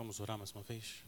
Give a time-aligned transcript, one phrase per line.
[0.00, 1.04] Vamos orar mais uma vez?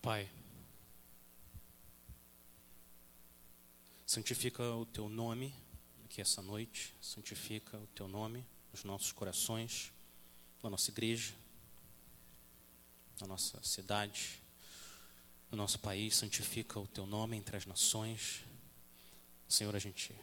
[0.00, 0.26] Pai,
[4.06, 5.54] santifica o teu nome
[6.06, 8.42] aqui essa noite, santifica o teu nome
[8.72, 9.92] nos nossos corações,
[10.62, 11.34] na nossa igreja,
[13.20, 14.39] na nossa cidade,
[15.50, 18.44] no nosso país, santifica o teu nome entre as nações.
[19.48, 20.14] Senhor, a gente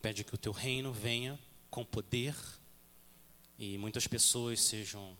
[0.00, 1.38] pede que o teu reino venha
[1.68, 2.34] com poder
[3.58, 5.16] e muitas pessoas sejam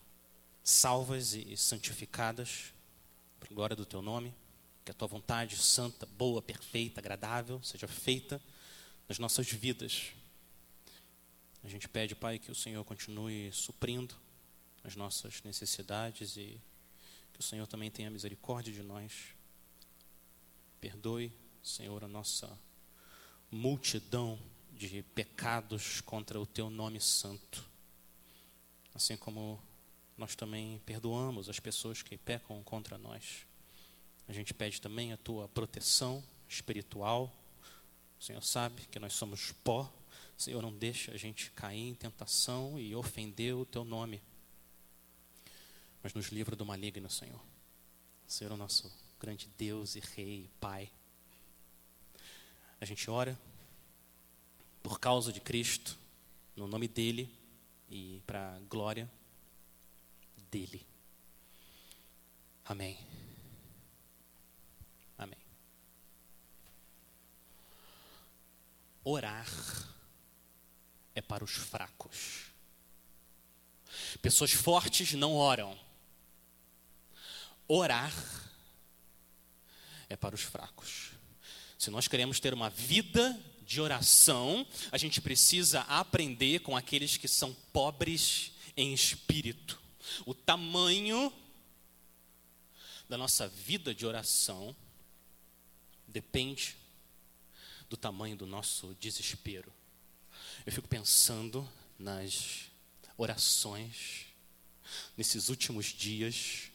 [0.62, 2.73] salvas e santificadas
[3.38, 4.32] para glória do teu nome,
[4.84, 8.40] que a tua vontade santa, boa, perfeita, agradável seja feita
[9.09, 10.12] nas nossas vidas.
[11.62, 14.15] A gente pede, Pai, que o Senhor continue suprindo
[14.84, 16.60] as nossas necessidades e
[17.41, 19.35] o Senhor também tenha misericórdia de nós.
[20.79, 21.33] Perdoe,
[21.63, 22.47] Senhor, a nossa
[23.51, 24.38] multidão
[24.74, 27.66] de pecados contra o teu nome santo.
[28.95, 29.59] Assim como
[30.19, 33.47] nós também perdoamos as pessoas que pecam contra nós.
[34.29, 37.35] A gente pede também a tua proteção espiritual.
[38.21, 39.91] O Senhor sabe que nós somos pó.
[40.37, 44.21] Senhor, não deixa a gente cair em tentação e ofender o teu nome.
[46.02, 47.40] Mas nos livra do maligno, Senhor.
[48.26, 50.90] Senhor, o nosso grande Deus e Rei, Pai.
[52.80, 53.38] A gente ora
[54.82, 55.98] por causa de Cristo,
[56.57, 57.30] no nome dele
[57.88, 59.10] e para a glória
[60.51, 60.87] dele.
[62.64, 62.98] Amém.
[65.19, 65.38] Amém.
[69.04, 69.47] Orar
[71.14, 72.47] é para os fracos.
[74.22, 75.78] Pessoas fortes não oram.
[77.72, 78.12] Orar
[80.09, 81.12] é para os fracos.
[81.78, 87.28] Se nós queremos ter uma vida de oração, a gente precisa aprender com aqueles que
[87.28, 89.81] são pobres em espírito.
[90.26, 91.32] O tamanho
[93.08, 94.75] da nossa vida de oração
[96.08, 96.76] depende
[97.88, 99.72] do tamanho do nosso desespero.
[100.66, 102.62] Eu fico pensando nas
[103.16, 104.26] orações
[105.16, 106.69] nesses últimos dias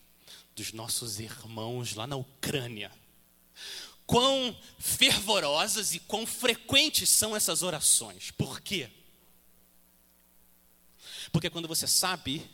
[0.55, 2.91] dos nossos irmãos lá na Ucrânia.
[4.05, 8.31] Quão fervorosas e quão frequentes são essas orações.
[8.31, 8.89] Por quê?
[11.31, 12.49] Porque quando você sabe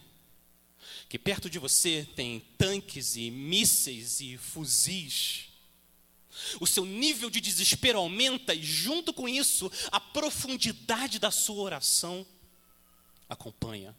[1.08, 5.50] que perto de você tem tanques e mísseis e fuzis,
[6.60, 12.26] o seu nível de desespero aumenta e, junto com isso, a profundidade da sua oração
[13.28, 13.96] acompanha.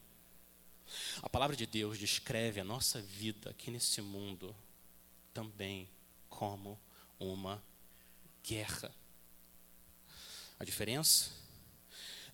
[1.23, 4.55] A palavra de Deus descreve a nossa vida aqui nesse mundo
[5.33, 5.89] também
[6.29, 6.77] como
[7.17, 7.63] uma
[8.43, 8.93] guerra.
[10.59, 11.31] A diferença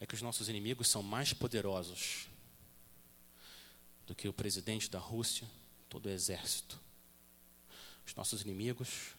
[0.00, 2.28] é que os nossos inimigos são mais poderosos
[4.06, 5.46] do que o presidente da Rússia,
[5.90, 6.80] todo o exército.
[8.06, 9.14] Os nossos inimigos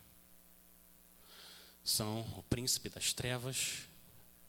[1.84, 3.88] são o príncipe das trevas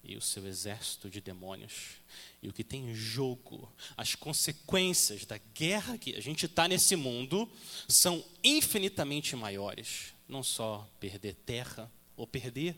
[0.02, 2.00] e o seu exército de demônios.
[2.42, 6.96] E o que tem em jogo, as consequências da guerra que a gente está nesse
[6.96, 7.50] mundo,
[7.88, 10.14] são infinitamente maiores.
[10.26, 12.76] Não só perder terra ou perder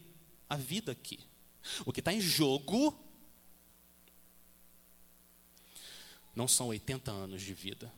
[0.49, 1.21] a vida aqui.
[1.87, 2.99] O que está em jogo
[6.35, 7.93] não são 80 anos de vida,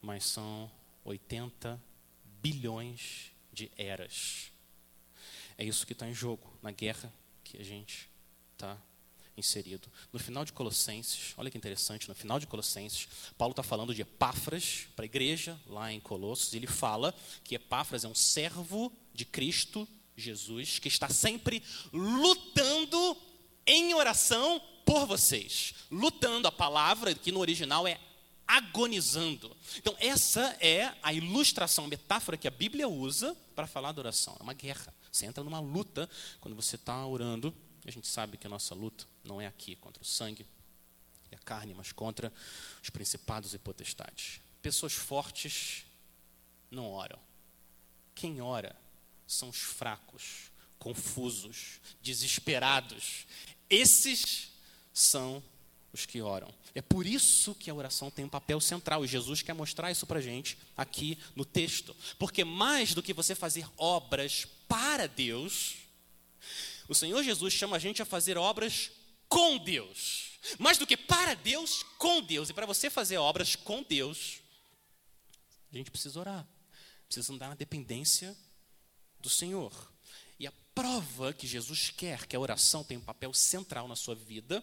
[0.00, 0.70] mas são
[1.04, 1.82] 80
[2.40, 4.52] bilhões de eras.
[5.58, 7.12] É isso que está em jogo na guerra
[7.44, 8.11] que a gente
[8.62, 8.78] está
[9.36, 9.90] inserido.
[10.12, 14.02] No final de Colossenses, olha que interessante, no final de Colossenses, Paulo está falando de
[14.02, 16.54] Epáfras para a igreja lá em Colossos.
[16.54, 21.62] Ele fala que Epáfras é um servo de Cristo Jesus que está sempre
[21.92, 23.16] lutando
[23.66, 25.74] em oração por vocês.
[25.90, 27.98] Lutando, a palavra que no original é
[28.46, 29.56] agonizando.
[29.78, 34.36] Então, essa é a ilustração, a metáfora que a Bíblia usa para falar da oração.
[34.38, 34.94] É uma guerra.
[35.10, 36.08] Você entra numa luta
[36.40, 37.54] quando você está orando.
[37.84, 40.46] A gente sabe que a nossa luta não é aqui contra o sangue
[41.30, 42.32] e a carne, mas contra
[42.82, 44.40] os principados e potestades.
[44.60, 45.84] Pessoas fortes
[46.70, 47.18] não oram.
[48.14, 48.76] Quem ora
[49.26, 53.26] são os fracos, confusos, desesperados.
[53.68, 54.52] Esses
[54.92, 55.42] são
[55.92, 56.52] os que oram.
[56.74, 60.06] É por isso que a oração tem um papel central, e Jesus quer mostrar isso
[60.06, 61.94] para a gente aqui no texto.
[62.18, 65.76] Porque mais do que você fazer obras para Deus,
[66.92, 68.90] o Senhor Jesus chama a gente a fazer obras
[69.28, 70.38] com Deus.
[70.58, 72.50] Mais do que para Deus, com Deus.
[72.50, 74.40] E para você fazer obras com Deus,
[75.72, 76.46] a gente precisa orar.
[77.06, 78.36] Precisa andar na dependência
[79.20, 79.72] do Senhor.
[80.38, 84.14] E a prova que Jesus quer que a oração tenha um papel central na sua
[84.14, 84.62] vida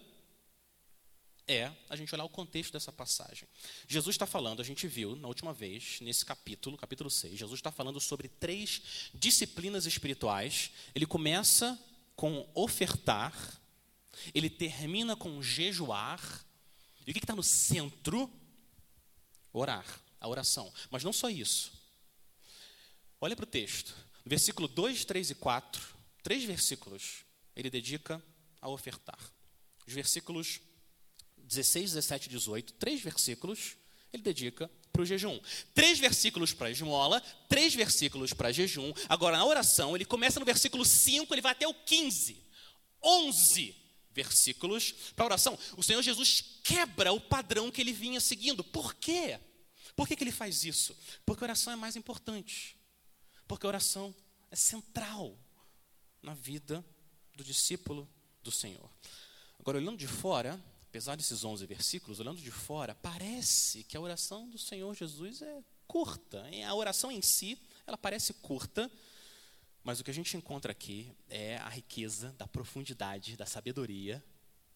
[1.47, 3.47] é a gente olhar o contexto dessa passagem.
[3.87, 7.71] Jesus está falando, a gente viu na última vez, nesse capítulo, capítulo 6, Jesus está
[7.71, 10.69] falando sobre três disciplinas espirituais.
[10.93, 11.77] Ele começa
[12.19, 13.33] com ofertar,
[14.33, 16.19] ele termina com jejuar,
[17.07, 18.29] e o que está no centro?
[19.53, 19.85] Orar,
[20.19, 20.69] a oração.
[20.91, 21.71] Mas não só isso.
[23.21, 23.95] Olha para o texto.
[24.25, 27.23] Versículo 2, 3 e 4, três versículos,
[27.55, 28.21] ele dedica
[28.59, 29.19] a ofertar.
[29.87, 30.59] Os versículos
[31.37, 33.77] 16, 17 e 18, três versículos,
[34.11, 35.39] ele dedica para o jejum.
[35.73, 38.93] Três versículos para esmola, três versículos para jejum.
[39.07, 42.43] Agora, na oração, ele começa no versículo 5, ele vai até o 15.
[43.01, 43.75] 11
[44.11, 45.57] versículos para oração.
[45.77, 48.63] O Senhor Jesus quebra o padrão que ele vinha seguindo.
[48.63, 49.39] Por quê?
[49.95, 50.95] Por que, que ele faz isso?
[51.25, 52.75] Porque a oração é mais importante.
[53.47, 54.13] Porque a oração
[54.51, 55.37] é central
[56.21, 56.85] na vida
[57.35, 58.09] do discípulo
[58.43, 58.89] do Senhor.
[59.59, 60.59] Agora, olhando de fora,
[60.89, 65.63] apesar desses 11 versículos, olhando de fora, parece que a oração do Senhor Jesus é
[65.87, 66.43] curta.
[66.67, 68.91] A oração em si, ela parece curta,
[69.83, 74.23] mas o que a gente encontra aqui é a riqueza da profundidade, da sabedoria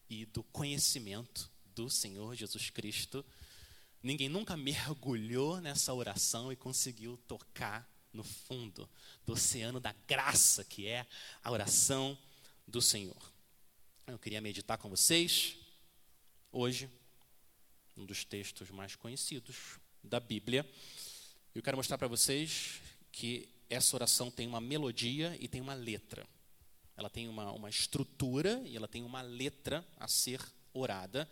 [0.08, 3.24] e do conhecimento do Senhor Jesus Cristo.
[4.00, 8.88] Ninguém nunca mergulhou nessa oração e conseguiu tocar no fundo
[9.26, 11.04] do oceano da graça que é
[11.42, 12.16] a oração
[12.68, 13.32] do Senhor.
[14.06, 15.63] Eu queria meditar com vocês
[16.54, 16.88] hoje,
[17.96, 20.64] um dos textos mais conhecidos da Bíblia.
[21.52, 22.80] Eu quero mostrar para vocês
[23.10, 26.24] que essa oração tem uma melodia e tem uma letra.
[26.96, 30.40] Ela tem uma, uma estrutura e ela tem uma letra a ser
[30.72, 31.28] orada.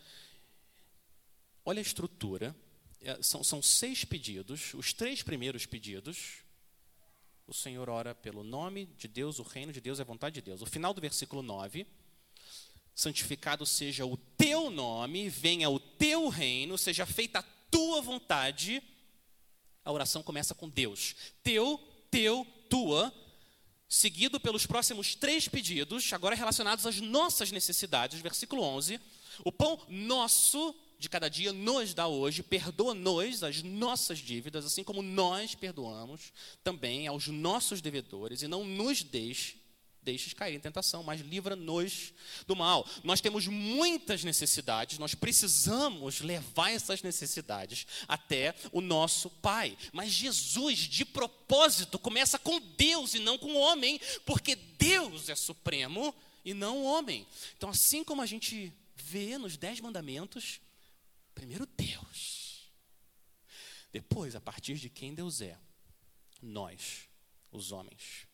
[1.63, 2.53] Olha a estrutura.
[2.99, 4.73] É, são, são seis pedidos.
[4.73, 6.43] Os três primeiros pedidos,
[7.47, 10.61] o Senhor ora pelo nome de Deus, o reino de Deus a vontade de Deus.
[10.61, 11.87] O final do versículo 9
[12.95, 18.81] santificado seja o teu nome, venha o teu reino, seja feita a tua vontade.
[19.83, 21.15] A oração começa com Deus.
[21.41, 21.77] Teu,
[22.11, 23.13] teu, tua,
[23.89, 28.21] seguido pelos próximos três pedidos, agora relacionados às nossas necessidades.
[28.21, 28.99] Versículo 11.
[29.43, 35.01] O pão nosso de cada dia nos dá hoje, perdoa-nos as nossas dívidas, assim como
[35.01, 36.31] nós perdoamos
[36.63, 39.57] também aos nossos devedores, e não nos deixe
[40.03, 42.13] deixes cair em tentação, mas livra-nos
[42.45, 42.87] do mal.
[43.03, 49.77] Nós temos muitas necessidades, nós precisamos levar essas necessidades até o nosso Pai.
[49.91, 55.35] Mas Jesus, de propósito, começa com Deus e não com o homem, porque Deus é
[55.35, 56.13] supremo
[56.43, 57.25] e não o homem.
[57.57, 60.59] Então, assim como a gente vê nos Dez Mandamentos,
[61.33, 62.71] primeiro Deus,
[63.91, 65.57] depois, a partir de quem Deus é,
[66.41, 67.07] nós,
[67.51, 68.27] os homens.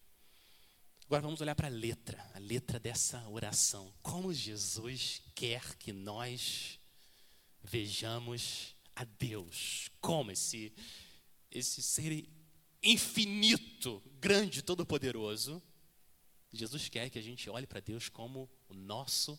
[1.09, 3.91] Agora vamos olhar para a letra, a letra dessa oração.
[3.99, 6.79] Como Jesus quer que nós
[7.63, 9.89] vejamos a Deus.
[9.99, 10.71] Como esse,
[11.49, 12.29] esse ser
[12.83, 15.59] infinito, grande, todo-poderoso.
[16.53, 19.35] Jesus quer que a gente olhe para Deus como o nosso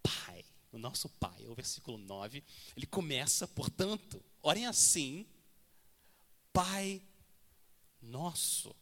[0.00, 0.44] Pai.
[0.70, 1.44] O nosso Pai.
[1.44, 2.40] É o versículo 9.
[2.76, 5.26] Ele começa, portanto, orem assim:
[6.52, 7.02] Pai
[8.00, 8.72] nosso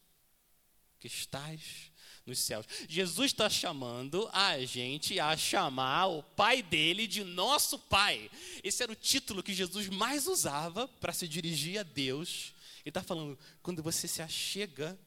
[1.00, 1.91] que estás
[2.26, 2.66] nos céus.
[2.88, 8.30] Jesus está chamando a gente a chamar o Pai dele de nosso Pai.
[8.62, 12.54] Esse era o título que Jesus mais usava para se dirigir a Deus.
[12.80, 14.98] Ele está falando: quando você se achega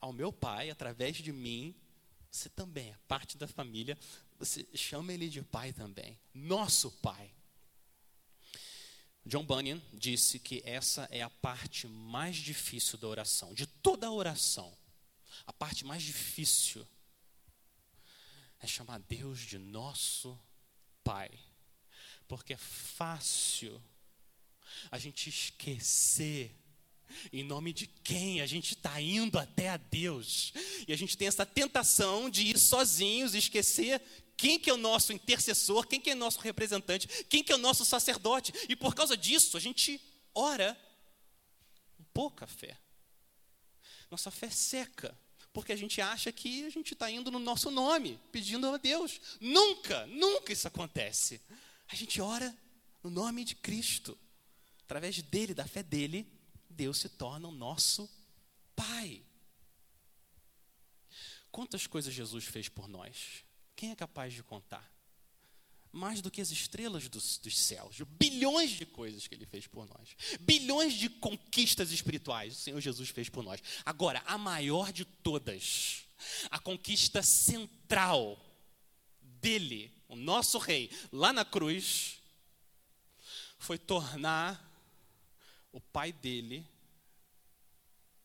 [0.00, 1.74] ao meu Pai através de mim,
[2.30, 3.98] você também é parte da família.
[4.38, 7.30] Você chama ele de Pai também, nosso Pai.
[9.26, 14.12] John Bunyan disse que essa é a parte mais difícil da oração, de toda a
[14.12, 14.74] oração
[15.46, 16.86] a parte mais difícil
[18.60, 20.38] é chamar Deus de nosso
[21.02, 21.30] Pai.
[22.28, 23.82] Porque é fácil
[24.90, 26.54] a gente esquecer
[27.32, 30.52] em nome de quem a gente está indo até a Deus.
[30.86, 34.00] E a gente tem essa tentação de ir sozinhos esquecer
[34.36, 37.54] quem que é o nosso intercessor, quem que é o nosso representante, quem que é
[37.54, 38.52] o nosso sacerdote.
[38.68, 40.00] E por causa disso, a gente
[40.34, 40.78] ora
[41.96, 42.78] com pouca fé.
[44.10, 45.16] Nossa fé seca
[45.52, 49.20] porque a gente acha que a gente está indo no nosso nome, pedindo a Deus.
[49.40, 51.40] Nunca, nunca isso acontece.
[51.88, 52.56] A gente ora
[53.02, 54.16] no nome de Cristo.
[54.84, 56.26] Através dele, da fé dele,
[56.68, 58.08] Deus se torna o nosso
[58.74, 59.22] Pai.
[61.50, 63.44] Quantas coisas Jesus fez por nós?
[63.74, 64.88] Quem é capaz de contar?
[65.92, 69.86] Mais do que as estrelas dos, dos, céus, bilhões de coisas que ele fez por
[69.86, 73.60] nós, bilhões de conquistas espirituais o Senhor Jesus fez por nós.
[73.84, 76.04] Agora, a maior de todas,
[76.50, 78.38] a conquista central
[79.20, 82.18] dele, o nosso rei, lá na cruz,
[83.58, 84.68] foi tornar
[85.72, 86.66] o pai dele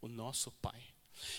[0.06, 0.82] o nosso pai.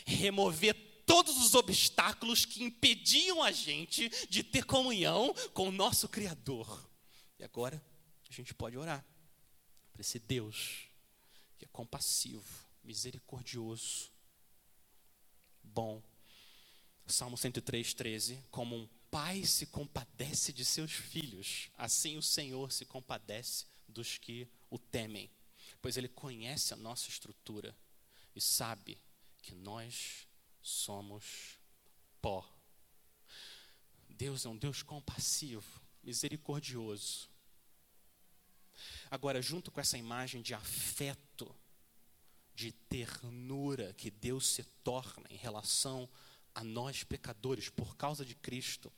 [0.05, 0.75] Remover
[1.07, 6.91] todos os obstáculos que impediam a gente de ter comunhão com o nosso Criador.
[7.39, 7.83] E agora
[8.29, 9.05] a gente pode orar
[9.93, 10.89] para esse Deus
[11.57, 12.45] que é compassivo,
[12.85, 14.11] misericordioso,
[15.63, 16.03] bom.
[17.07, 18.45] Salmo 103, 13.
[18.51, 24.49] Como um pai se compadece de seus filhos, assim o Senhor se compadece dos que
[24.69, 25.31] o temem,
[25.81, 27.77] pois ele conhece a nossa estrutura
[28.35, 28.99] e sabe
[29.41, 30.26] que nós
[30.67, 31.61] somos
[32.21, 32.45] pó.
[34.09, 37.31] Deus é um Deus compassivo, misericordioso.
[39.11, 41.55] Agora, junto com essa imagem de afeto,
[42.55, 46.09] de ternura que Deus se torna em relação
[46.55, 48.93] a nós pecadores por causa de Cristo,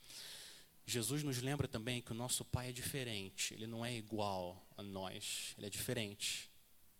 [0.85, 4.81] Jesus nos lembra também que o nosso Pai é diferente, ele não é igual a
[4.81, 6.49] nós, ele é diferente.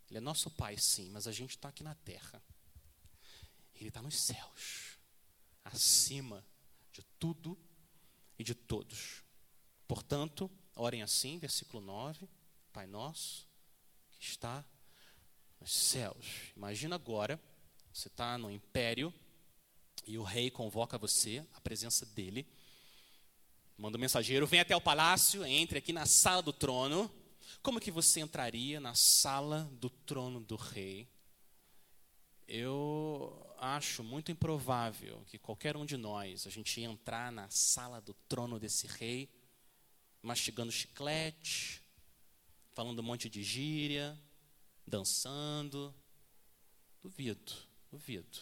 [0.09, 2.43] Ele é nosso Pai, sim, mas a gente está aqui na terra.
[3.79, 4.97] Ele está nos céus,
[5.63, 6.45] acima
[6.91, 7.57] de tudo
[8.37, 9.23] e de todos.
[9.87, 12.27] Portanto, orem assim, versículo 9:
[12.73, 13.47] Pai nosso,
[14.11, 14.65] que está
[15.61, 16.51] nos céus.
[16.55, 17.39] Imagina agora,
[17.93, 19.13] você está no império
[20.05, 22.45] e o rei convoca você, a presença dele.
[23.77, 27.09] Manda um mensageiro, vem até o palácio, entre aqui na sala do trono.
[27.63, 31.07] Como que você entraria na sala do trono do rei?
[32.47, 38.13] Eu acho muito improvável que qualquer um de nós, a gente entrar na sala do
[38.27, 39.29] trono desse rei,
[40.21, 41.81] mastigando chiclete,
[42.73, 44.19] falando um monte de gíria,
[44.87, 45.93] dançando.
[47.01, 47.53] Duvido,
[47.91, 48.39] duvido.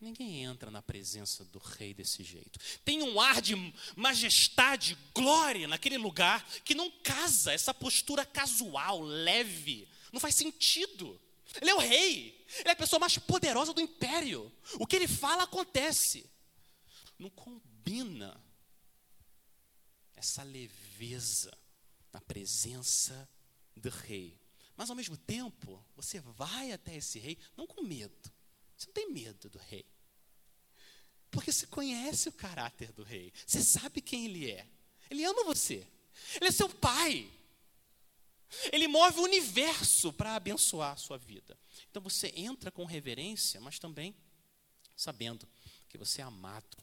[0.00, 2.58] Ninguém entra na presença do rei desse jeito.
[2.84, 3.54] Tem um ar de
[3.94, 9.88] majestade, glória naquele lugar que não casa, essa postura casual, leve.
[10.12, 11.20] Não faz sentido.
[11.60, 14.52] Ele é o rei, ele é a pessoa mais poderosa do império.
[14.78, 16.30] O que ele fala acontece.
[17.18, 18.42] Não combina
[20.16, 21.56] essa leveza
[22.12, 23.28] na presença
[23.76, 24.40] do rei.
[24.76, 28.32] Mas ao mesmo tempo, você vai até esse rei não com medo.
[28.76, 29.84] Você não tem medo do rei.
[31.30, 33.32] Porque você conhece o caráter do rei.
[33.46, 34.66] Você sabe quem ele é.
[35.10, 35.86] Ele ama você.
[36.36, 37.30] Ele é seu pai.
[38.72, 41.58] Ele move o universo para abençoar a sua vida.
[41.90, 44.14] Então você entra com reverência, mas também
[44.96, 45.48] sabendo
[45.88, 46.76] que você é amado,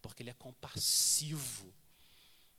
[0.00, 1.74] porque ele é compassivo,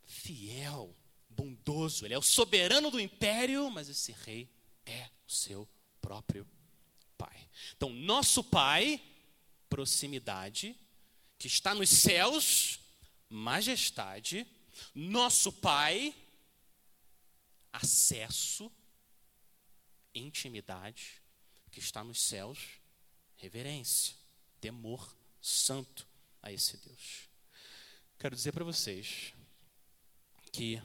[0.06, 0.96] fiel,
[1.30, 2.06] bondoso.
[2.06, 4.50] Ele é o soberano do império, mas esse rei
[4.86, 5.68] é o seu
[6.02, 6.48] próprio
[7.18, 7.50] pai.
[7.76, 9.02] Então, nosso pai,
[9.70, 10.76] proximidade,
[11.38, 12.80] que está nos céus,
[13.30, 14.46] majestade,
[14.94, 16.14] nosso Pai,
[17.72, 18.72] acesso,
[20.14, 21.22] intimidade,
[21.72, 22.80] que está nos céus,
[23.36, 24.16] reverência,
[24.60, 26.08] temor santo
[26.42, 27.30] a esse Deus.
[28.18, 29.34] Quero dizer para vocês
[30.52, 30.82] que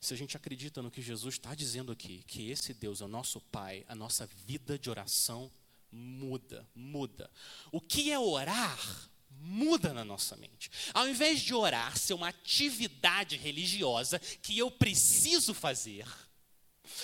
[0.00, 3.08] se a gente acredita no que Jesus está dizendo aqui, que esse Deus é o
[3.08, 5.50] nosso Pai, a nossa vida de oração
[5.90, 7.30] muda, muda.
[7.70, 9.09] O que é orar?
[9.30, 10.70] Muda na nossa mente.
[10.92, 16.06] Ao invés de orar ser uma atividade religiosa que eu preciso fazer,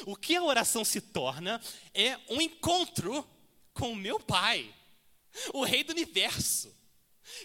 [0.07, 1.61] o que a oração se torna
[1.95, 3.27] é um encontro
[3.73, 4.75] com o meu Pai,
[5.53, 6.75] o Rei do universo,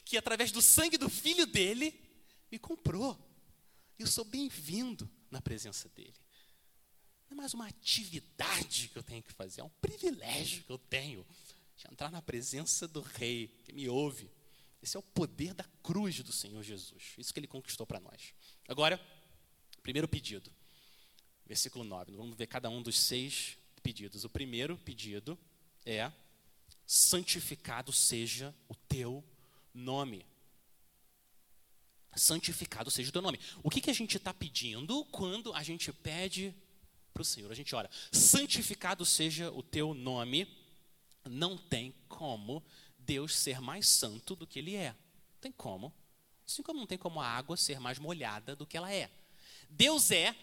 [0.05, 1.93] que através do sangue do filho dele
[2.51, 3.17] me comprou.
[3.97, 6.15] Eu sou bem-vindo na presença dele.
[7.29, 10.77] Não é mais uma atividade que eu tenho que fazer, é um privilégio que eu
[10.77, 11.25] tenho
[11.77, 14.29] de entrar na presença do Rei que me ouve
[14.81, 17.13] esse é o poder da cruz do Senhor Jesus.
[17.17, 18.33] Isso que ele conquistou para nós.
[18.67, 18.99] Agora,
[19.83, 20.51] primeiro pedido.
[21.45, 22.13] Versículo 9.
[22.13, 24.23] Vamos ver cada um dos seis pedidos.
[24.23, 25.37] O primeiro pedido
[25.85, 26.11] é:
[26.85, 29.23] santificado seja o teu
[29.73, 30.25] nome.
[32.15, 33.39] Santificado seja o teu nome.
[33.63, 36.53] O que, que a gente está pedindo quando a gente pede
[37.13, 37.51] para o Senhor?
[37.51, 40.47] A gente ora: santificado seja o teu nome.
[41.23, 42.63] Não tem como
[43.11, 44.91] Deus ser mais santo do que ele é.
[44.93, 45.93] Não tem como.
[46.47, 49.11] Assim como não tem como a água ser mais molhada do que ela é.
[49.69, 50.33] Deus é,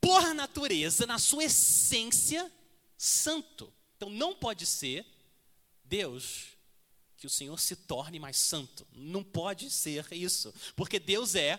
[0.00, 2.48] por natureza, na sua essência,
[2.96, 3.72] santo.
[3.96, 5.04] Então não pode ser
[5.84, 6.50] Deus
[7.16, 8.86] que o Senhor se torne mais santo.
[8.92, 10.54] Não pode ser isso.
[10.76, 11.58] Porque Deus é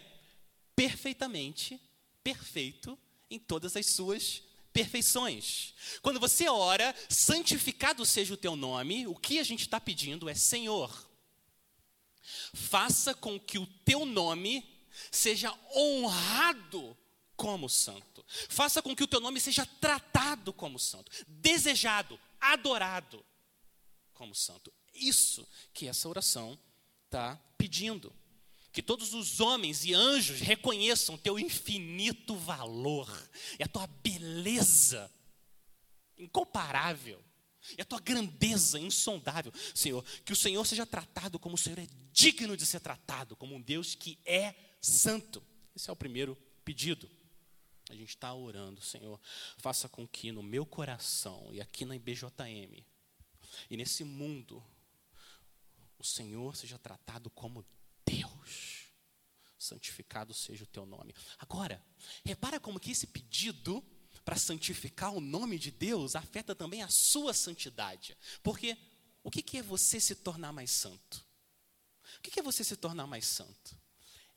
[0.74, 1.78] perfeitamente
[2.24, 2.98] perfeito
[3.30, 4.42] em todas as suas
[4.74, 5.74] perfeições.
[6.02, 10.36] Quando você ora, santificado seja o teu nome, o que a gente está pedindo é
[10.36, 11.10] Senhor.
[12.54, 14.68] Faça com que o teu nome
[15.12, 16.98] seja honrado
[17.36, 18.24] como santo.
[18.50, 23.26] Faça com que o teu nome seja tratado como santo, desejado, adorado
[24.14, 24.72] como santo.
[24.94, 26.58] Isso que essa oração
[27.06, 28.14] está pedindo.
[28.72, 33.10] Que todos os homens e anjos reconheçam teu infinito valor
[33.60, 35.12] e a tua beleza
[36.18, 37.22] incomparável
[37.78, 39.52] e a tua grandeza insondável.
[39.76, 43.56] Senhor, que o Senhor seja tratado como o Senhor é digno de ser tratado, como
[43.56, 45.44] um Deus que é santo.
[45.76, 47.10] Esse é o primeiro pedido.
[47.90, 49.20] A gente está orando, Senhor,
[49.58, 52.86] faça com que no meu coração e aqui na IBJM
[53.70, 54.64] e nesse mundo
[56.00, 57.66] o Senhor seja tratado como
[58.06, 58.88] Deus.
[59.58, 61.14] Santificado seja o teu nome.
[61.38, 61.84] Agora,
[62.24, 63.84] repara como que esse pedido
[64.26, 68.18] para santificar o nome de Deus afeta também a sua santidade.
[68.44, 68.78] Porque
[69.24, 71.26] o que é você se tornar mais santo?
[72.18, 73.78] O que é você se tornar mais santo?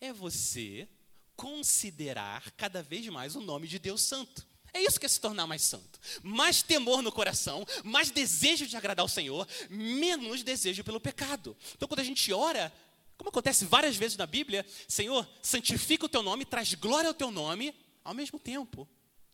[0.01, 0.89] É você
[1.37, 4.47] considerar cada vez mais o nome de Deus santo.
[4.73, 6.01] É isso que é se tornar mais santo.
[6.23, 11.57] Mais temor no coração, mais desejo de agradar ao Senhor, menos desejo pelo pecado.
[11.75, 12.73] Então, quando a gente ora,
[13.17, 17.31] como acontece várias vezes na Bíblia, Senhor, santifica o teu nome, traz glória ao teu
[17.31, 18.89] nome, ao mesmo tempo,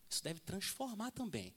[0.08, 1.54] isso deve transformar também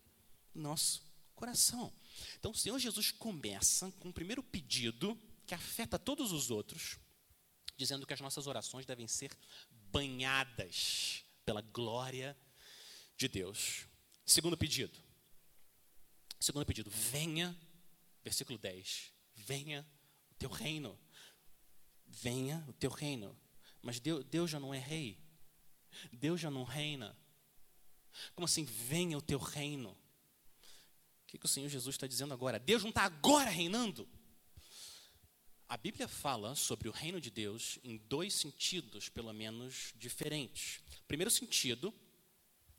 [0.54, 1.04] o nosso
[1.36, 1.92] coração.
[2.40, 6.98] Então, o Senhor Jesus começa com o primeiro pedido que afeta todos os outros,
[7.76, 9.36] dizendo que as nossas orações devem ser
[9.92, 12.38] banhadas pela glória
[13.18, 13.88] de Deus.
[14.26, 14.98] Segundo pedido.
[16.40, 17.58] Segundo pedido, venha,
[18.24, 19.86] versículo 10, venha
[20.32, 21.00] o teu reino.
[22.22, 23.36] Venha o teu reino.
[23.82, 25.18] Mas Deus, Deus já não é rei.
[26.12, 27.18] Deus já não reina.
[28.36, 29.90] Como assim, venha o teu reino?
[29.90, 29.98] O
[31.28, 32.60] que, que o Senhor Jesus está dizendo agora?
[32.60, 34.08] Deus não está agora reinando?
[35.68, 40.80] A Bíblia fala sobre o reino de Deus em dois sentidos, pelo menos, diferentes.
[41.08, 41.92] primeiro sentido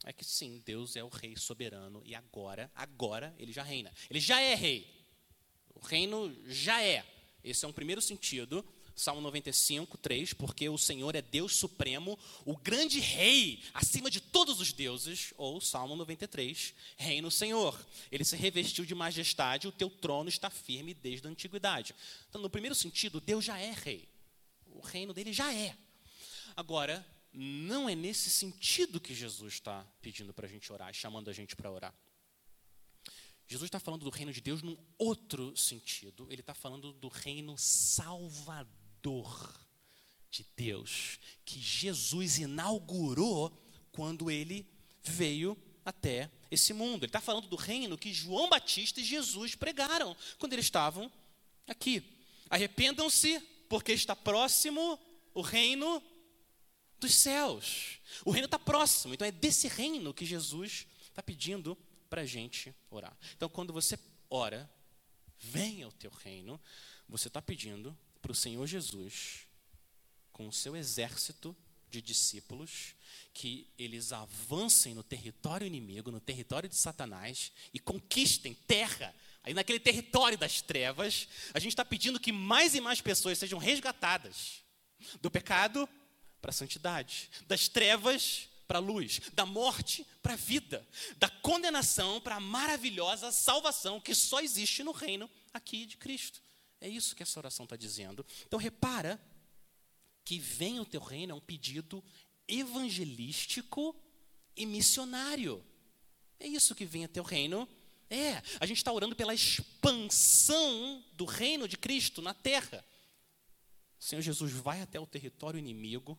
[0.04, 3.92] é que sim, Deus é o rei soberano e agora, agora ele já reina.
[4.08, 5.08] Ele já é rei.
[5.74, 7.04] O reino já é.
[7.42, 8.64] Esse é um primeiro sentido.
[8.96, 14.60] Salmo 95, 3, porque o Senhor é Deus supremo, o grande rei acima de todos
[14.60, 17.78] os deuses, ou Salmo 93, reina o Senhor.
[18.10, 21.94] Ele se revestiu de majestade, o teu trono está firme desde a antiguidade.
[22.28, 24.08] Então, no primeiro sentido, Deus já é rei.
[24.66, 25.76] O reino dele já é.
[26.56, 31.32] Agora, não é nesse sentido que Jesus está pedindo para a gente orar, chamando a
[31.32, 31.94] gente para orar.
[33.46, 36.28] Jesus está falando do reino de Deus num outro sentido.
[36.30, 38.83] Ele está falando do reino salvador
[40.30, 43.56] de Deus, que Jesus inaugurou
[43.92, 44.66] quando ele
[45.02, 47.04] veio até esse mundo.
[47.04, 51.10] Ele está falando do reino que João Batista e Jesus pregaram quando eles estavam
[51.66, 52.02] aqui.
[52.50, 54.98] Arrependam-se, porque está próximo
[55.32, 56.02] o reino
[56.98, 57.98] dos céus.
[58.24, 61.76] O reino está próximo, então é desse reino que Jesus está pedindo
[62.08, 63.16] para a gente orar.
[63.36, 63.98] Então, quando você
[64.30, 64.70] ora,
[65.38, 66.60] venha o teu reino,
[67.08, 69.40] você está pedindo para o Senhor Jesus,
[70.32, 71.54] com o seu exército
[71.90, 72.94] de discípulos,
[73.34, 79.14] que eles avancem no território inimigo, no território de Satanás e conquistem terra.
[79.42, 83.58] Aí naquele território das trevas, a gente está pedindo que mais e mais pessoas sejam
[83.58, 84.64] resgatadas
[85.20, 85.86] do pecado
[86.40, 90.82] para a santidade, das trevas para a luz, da morte para a vida,
[91.18, 96.40] da condenação para a maravilhosa salvação que só existe no reino aqui de Cristo.
[96.80, 98.24] É isso que essa oração está dizendo.
[98.46, 99.20] Então repara
[100.24, 102.02] que venha o teu reino é um pedido
[102.48, 103.94] evangelístico
[104.56, 105.64] e missionário.
[106.38, 107.68] É isso que venha teu reino.
[108.10, 112.84] É, a gente está orando pela expansão do reino de Cristo na terra.
[113.98, 116.18] O Senhor Jesus vai até o território inimigo,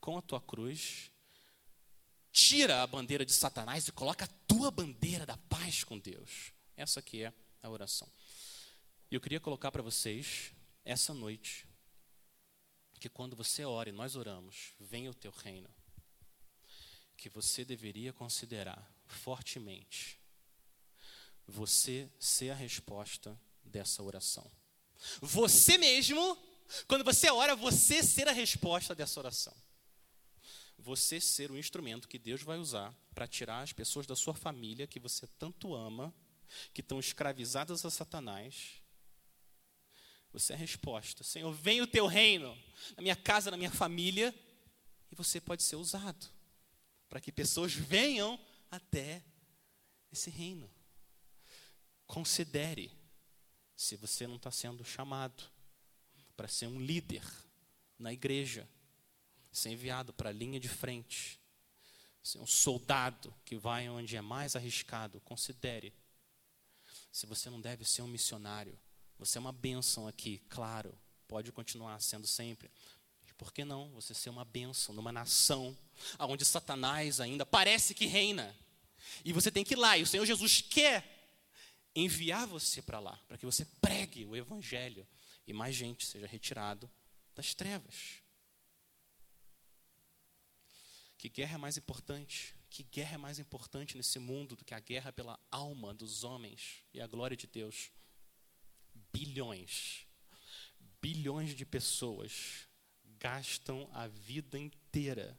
[0.00, 1.10] com a tua cruz,
[2.32, 6.52] tira a bandeira de Satanás e coloca a tua bandeira da paz com Deus.
[6.76, 8.10] Essa aqui é a oração.
[9.10, 10.52] E eu queria colocar para vocês,
[10.84, 11.66] essa noite,
[13.00, 15.68] que quando você ora e nós oramos, venha o teu reino,
[17.16, 20.18] que você deveria considerar fortemente
[21.46, 24.50] você ser a resposta dessa oração.
[25.20, 26.36] Você mesmo,
[26.86, 29.56] quando você ora, você ser a resposta dessa oração
[30.78, 34.86] você ser o instrumento que Deus vai usar para tirar as pessoas da sua família
[34.86, 36.14] que você tanto ama,
[36.72, 38.80] que estão escravizadas a Satanás.
[40.32, 41.24] Você é a resposta.
[41.24, 42.56] Senhor, vem o teu reino
[42.96, 44.34] na minha casa, na minha família,
[45.10, 46.26] e você pode ser usado
[47.08, 48.38] para que pessoas venham
[48.70, 49.22] até
[50.12, 50.70] esse reino.
[52.06, 52.90] Considere
[53.76, 55.42] se você não está sendo chamado
[56.36, 57.22] para ser um líder
[57.98, 58.68] na igreja,
[59.50, 61.40] ser enviado para a linha de frente,
[62.22, 65.20] ser um soldado que vai onde é mais arriscado.
[65.20, 65.92] Considere
[67.10, 68.78] se você não deve ser um missionário.
[69.18, 72.70] Você é uma bênção aqui, claro, pode continuar sendo sempre.
[73.36, 75.76] Por que não você ser uma bênção numa nação
[76.18, 78.54] onde Satanás ainda parece que reina?
[79.24, 81.18] E você tem que ir lá, e o Senhor Jesus quer
[81.94, 85.06] enviar você para lá, para que você pregue o Evangelho
[85.46, 86.90] e mais gente seja retirado
[87.34, 88.22] das trevas.
[91.16, 92.54] Que guerra é mais importante?
[92.70, 96.84] Que guerra é mais importante nesse mundo do que a guerra pela alma dos homens
[96.92, 97.90] e a glória de Deus?
[99.12, 100.06] Bilhões,
[101.00, 102.68] bilhões de pessoas
[103.18, 105.36] gastam a vida inteira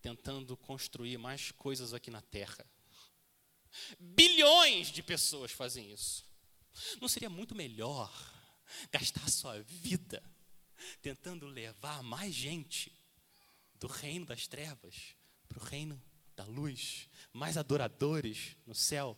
[0.00, 2.64] tentando construir mais coisas aqui na terra.
[3.98, 6.24] Bilhões de pessoas fazem isso.
[7.00, 8.12] Não seria muito melhor
[8.92, 10.22] gastar sua vida
[11.02, 12.92] tentando levar mais gente
[13.74, 15.14] do reino das trevas
[15.48, 16.00] para o reino
[16.36, 19.16] da luz, mais adoradores no céu?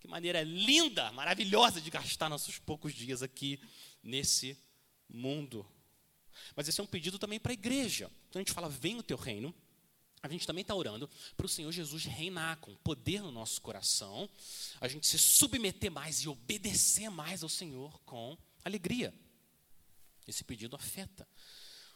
[0.00, 3.60] Que maneira linda, maravilhosa de gastar nossos poucos dias aqui
[4.02, 4.58] nesse
[5.08, 5.66] mundo.
[6.56, 8.10] Mas esse é um pedido também para a igreja.
[8.30, 9.54] Quando a gente fala, vem o teu reino,
[10.22, 14.28] a gente também está orando para o Senhor Jesus reinar com poder no nosso coração,
[14.80, 19.14] a gente se submeter mais e obedecer mais ao Senhor com alegria.
[20.26, 21.26] Esse pedido afeta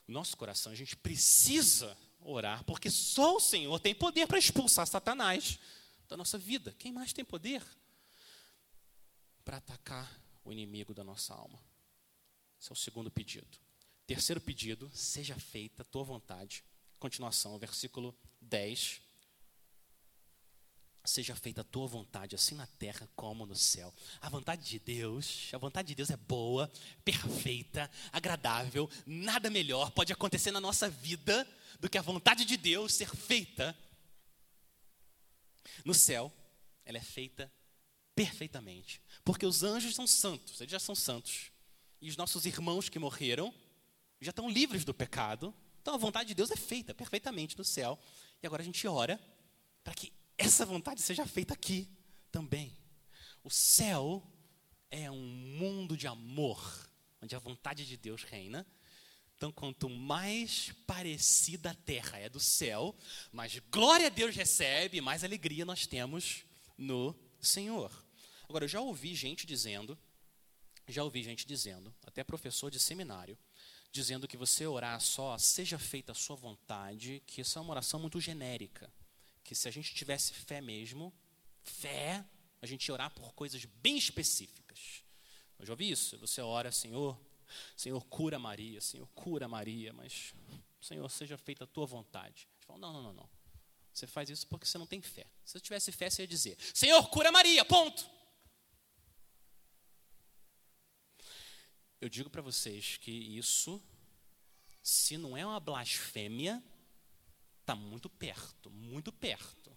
[0.06, 0.72] o nosso coração.
[0.72, 5.58] A gente precisa orar, porque só o Senhor tem poder para expulsar Satanás
[6.08, 6.74] da nossa vida.
[6.78, 7.62] Quem mais tem poder
[9.44, 11.58] para atacar o inimigo da nossa alma?
[12.60, 13.58] Esse é o segundo pedido.
[14.06, 16.64] Terceiro pedido, seja feita a tua vontade
[17.04, 19.02] Continuação, versículo 10.
[21.04, 23.92] Seja feita a tua vontade, assim na terra como no céu.
[24.22, 26.72] A vontade de Deus, a vontade de Deus é boa,
[27.04, 28.88] perfeita, agradável.
[29.04, 31.46] Nada melhor pode acontecer na nossa vida
[31.78, 33.76] do que a vontade de Deus ser feita
[35.84, 36.32] no céu.
[36.86, 37.52] Ela é feita
[38.14, 39.02] perfeitamente.
[39.24, 41.50] Porque os anjos são santos, eles já são santos.
[42.00, 43.52] E os nossos irmãos que morreram
[44.20, 47.98] já estão livres do pecado, então a vontade de Deus é feita perfeitamente no céu.
[48.42, 49.18] E agora a gente ora
[49.82, 51.88] para que essa vontade seja feita aqui
[52.30, 52.76] também.
[53.42, 54.22] O céu
[54.90, 55.26] é um
[55.58, 56.88] mundo de amor,
[57.22, 58.66] onde a vontade de Deus reina.
[59.36, 62.94] Então, quanto mais parecida a terra é do céu,
[63.32, 66.44] mais glória Deus recebe, mais alegria nós temos
[66.78, 68.03] no Senhor.
[68.48, 69.98] Agora, eu já ouvi gente dizendo,
[70.88, 73.38] já ouvi gente dizendo, até professor de seminário,
[73.90, 78.00] dizendo que você orar só, seja feita a sua vontade, que isso é uma oração
[78.00, 78.92] muito genérica.
[79.42, 81.12] Que se a gente tivesse fé mesmo,
[81.62, 82.24] fé,
[82.60, 85.04] a gente ia orar por coisas bem específicas.
[85.58, 86.18] Eu já ouvi isso.
[86.18, 87.18] Você ora, Senhor,
[87.76, 90.34] Senhor, cura Maria, Senhor, cura Maria, mas,
[90.80, 92.48] Senhor, seja feita a tua vontade.
[92.50, 93.28] A gente fala, não, não, não, não.
[93.92, 95.26] Você faz isso porque você não tem fé.
[95.44, 98.10] Se você tivesse fé, você ia dizer, Senhor, cura Maria, ponto.
[102.04, 103.82] Eu digo para vocês que isso,
[104.82, 106.62] se não é uma blasfêmia,
[107.62, 109.74] está muito perto, muito perto.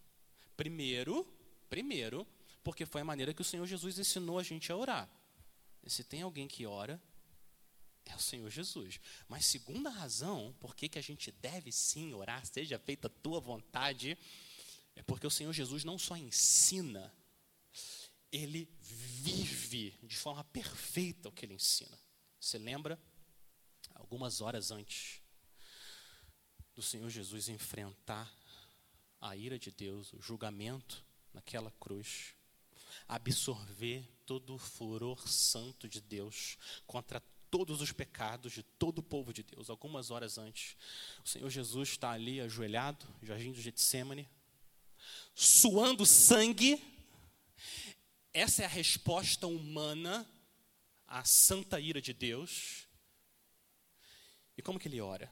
[0.57, 1.25] Primeiro,
[1.69, 2.27] primeiro,
[2.65, 5.09] porque foi a maneira que o Senhor Jesus ensinou a gente a orar.
[5.81, 7.01] E se tem alguém que ora,
[8.03, 8.99] é o Senhor Jesus.
[9.29, 14.17] Mas segunda razão, por que a gente deve sim orar, seja feita a tua vontade,
[14.97, 17.09] é porque o Senhor Jesus não só ensina,
[18.29, 21.97] ele vive de forma perfeita o que ele ensina.
[22.47, 22.97] Você lembra?
[23.93, 25.21] Algumas horas antes
[26.73, 28.33] do Senhor Jesus enfrentar
[29.19, 32.35] a ira de Deus, o julgamento naquela cruz,
[33.05, 37.19] absorver todo o furor santo de Deus contra
[37.51, 39.69] todos os pecados de todo o povo de Deus.
[39.69, 40.77] Algumas horas antes,
[41.25, 44.25] o Senhor Jesus está ali ajoelhado, jardim do Getsemane,
[45.35, 46.81] suando sangue.
[48.31, 50.25] Essa é a resposta humana
[51.07, 52.87] a santa ira de Deus.
[54.57, 55.31] E como que ele ora?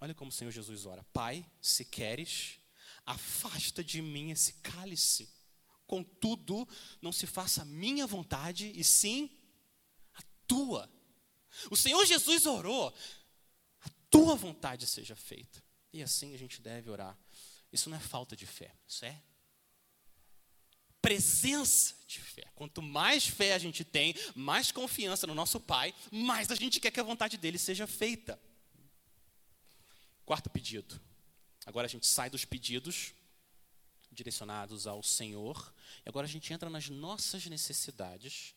[0.00, 1.04] Olha como o Senhor Jesus ora.
[1.12, 2.58] Pai, se queres,
[3.04, 5.30] afasta de mim esse cálice.
[5.86, 6.68] Contudo,
[7.00, 9.30] não se faça a minha vontade, e sim
[10.14, 10.90] a tua.
[11.70, 12.92] O Senhor Jesus orou,
[13.80, 15.62] a tua vontade seja feita.
[15.92, 17.16] E assim a gente deve orar.
[17.72, 19.22] Isso não é falta de fé, isso é
[21.06, 22.42] presença de fé.
[22.56, 26.90] Quanto mais fé a gente tem, mais confiança no nosso Pai, mais a gente quer
[26.90, 28.36] que a vontade dele seja feita.
[30.24, 31.00] Quarto pedido.
[31.64, 33.14] Agora a gente sai dos pedidos
[34.10, 35.72] direcionados ao Senhor,
[36.04, 38.56] e agora a gente entra nas nossas necessidades.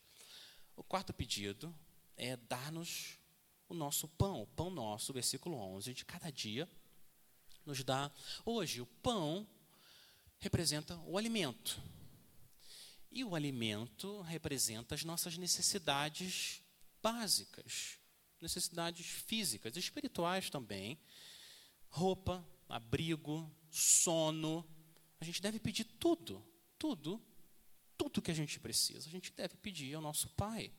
[0.74, 1.72] O quarto pedido
[2.16, 3.16] é dar-nos
[3.68, 6.68] o nosso pão, o pão nosso, versículo 11, de cada dia,
[7.64, 8.10] nos dá
[8.44, 8.80] hoje.
[8.80, 9.46] O pão
[10.40, 11.80] representa o alimento.
[13.10, 16.62] E o alimento representa as nossas necessidades
[17.02, 17.98] básicas,
[18.40, 20.98] necessidades físicas, espirituais também.
[21.88, 24.64] Roupa, abrigo, sono.
[25.20, 26.44] A gente deve pedir tudo,
[26.78, 27.20] tudo,
[27.98, 29.08] tudo que a gente precisa.
[29.08, 30.72] A gente deve pedir ao nosso Pai.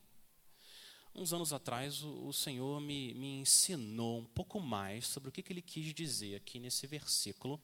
[1.13, 5.43] Uns anos atrás, o, o Senhor me, me ensinou um pouco mais sobre o que,
[5.43, 7.61] que ele quis dizer aqui nesse versículo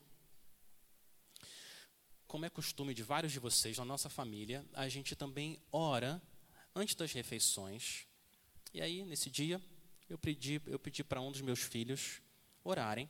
[2.28, 6.22] como é costume de vários de vocês na nossa família, a gente também ora
[6.76, 8.06] antes das refeições.
[8.74, 9.62] E aí, nesse dia,
[10.10, 12.22] eu pedi, eu pedi para um dos meus filhos
[12.64, 13.10] orarem.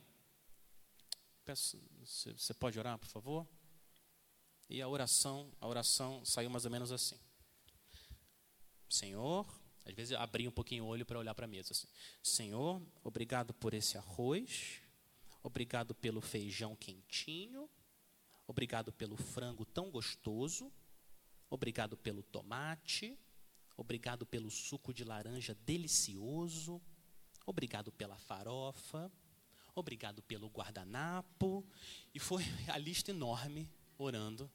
[1.44, 3.46] Peço, você pode orar, por favor?
[4.68, 7.18] E a oração, a oração saiu mais ou menos assim.
[8.88, 9.46] Senhor,
[9.84, 11.88] às vezes eu abri um pouquinho o olho para olhar para a mesa assim.
[12.22, 14.80] Senhor, obrigado por esse arroz.
[15.42, 17.68] Obrigado pelo feijão quentinho.
[18.48, 20.72] Obrigado pelo frango tão gostoso.
[21.50, 23.14] Obrigado pelo tomate.
[23.76, 26.80] Obrigado pelo suco de laranja delicioso.
[27.44, 29.12] Obrigado pela farofa.
[29.74, 31.62] Obrigado pelo guardanapo.
[32.14, 34.50] E foi a lista enorme orando.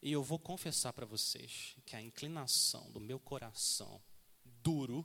[0.00, 4.00] E eu vou confessar para vocês que a inclinação do meu coração
[4.62, 5.04] duro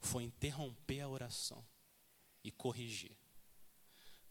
[0.00, 1.62] foi interromper a oração
[2.42, 3.14] e corrigir.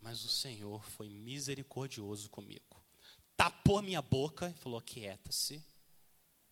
[0.01, 2.84] Mas o Senhor foi misericordioso comigo
[3.35, 5.63] tapou a minha boca e falou: aquieta-se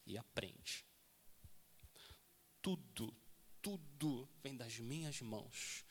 [0.05, 0.85] e aprende.
[2.61, 3.15] Tudo,
[3.61, 5.83] tudo vem das minhas mãos.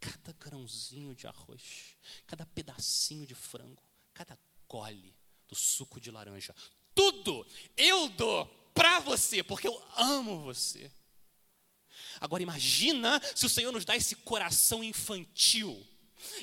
[0.00, 5.16] Cada grãozinho de arroz, cada pedacinho de frango, cada gole
[5.48, 6.54] do suco de laranja,
[6.94, 10.90] tudo eu dou para você, porque eu amo você.
[12.20, 15.86] Agora imagina se o Senhor nos dá esse coração infantil,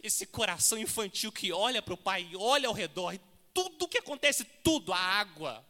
[0.03, 4.43] esse coração infantil que olha para o Pai, olha ao redor e tudo que acontece,
[4.63, 5.65] tudo, a água.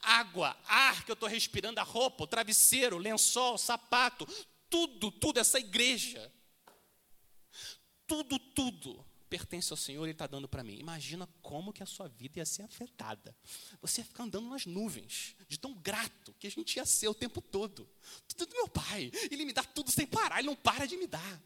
[0.00, 4.26] Água, ar que eu estou respirando, a roupa, o travesseiro, o lençol, o sapato,
[4.68, 6.32] tudo, tudo, essa igreja.
[8.06, 10.76] Tudo, tudo pertence ao Senhor, Ele está dando para mim.
[10.78, 13.34] Imagina como que a sua vida ia ser afetada.
[13.80, 17.14] Você ia ficar andando nas nuvens, de tão grato que a gente ia ser o
[17.14, 17.88] tempo todo.
[18.28, 19.10] Tudo do meu Pai.
[19.30, 21.42] Ele me dá tudo sem parar, Ele não para de me dar.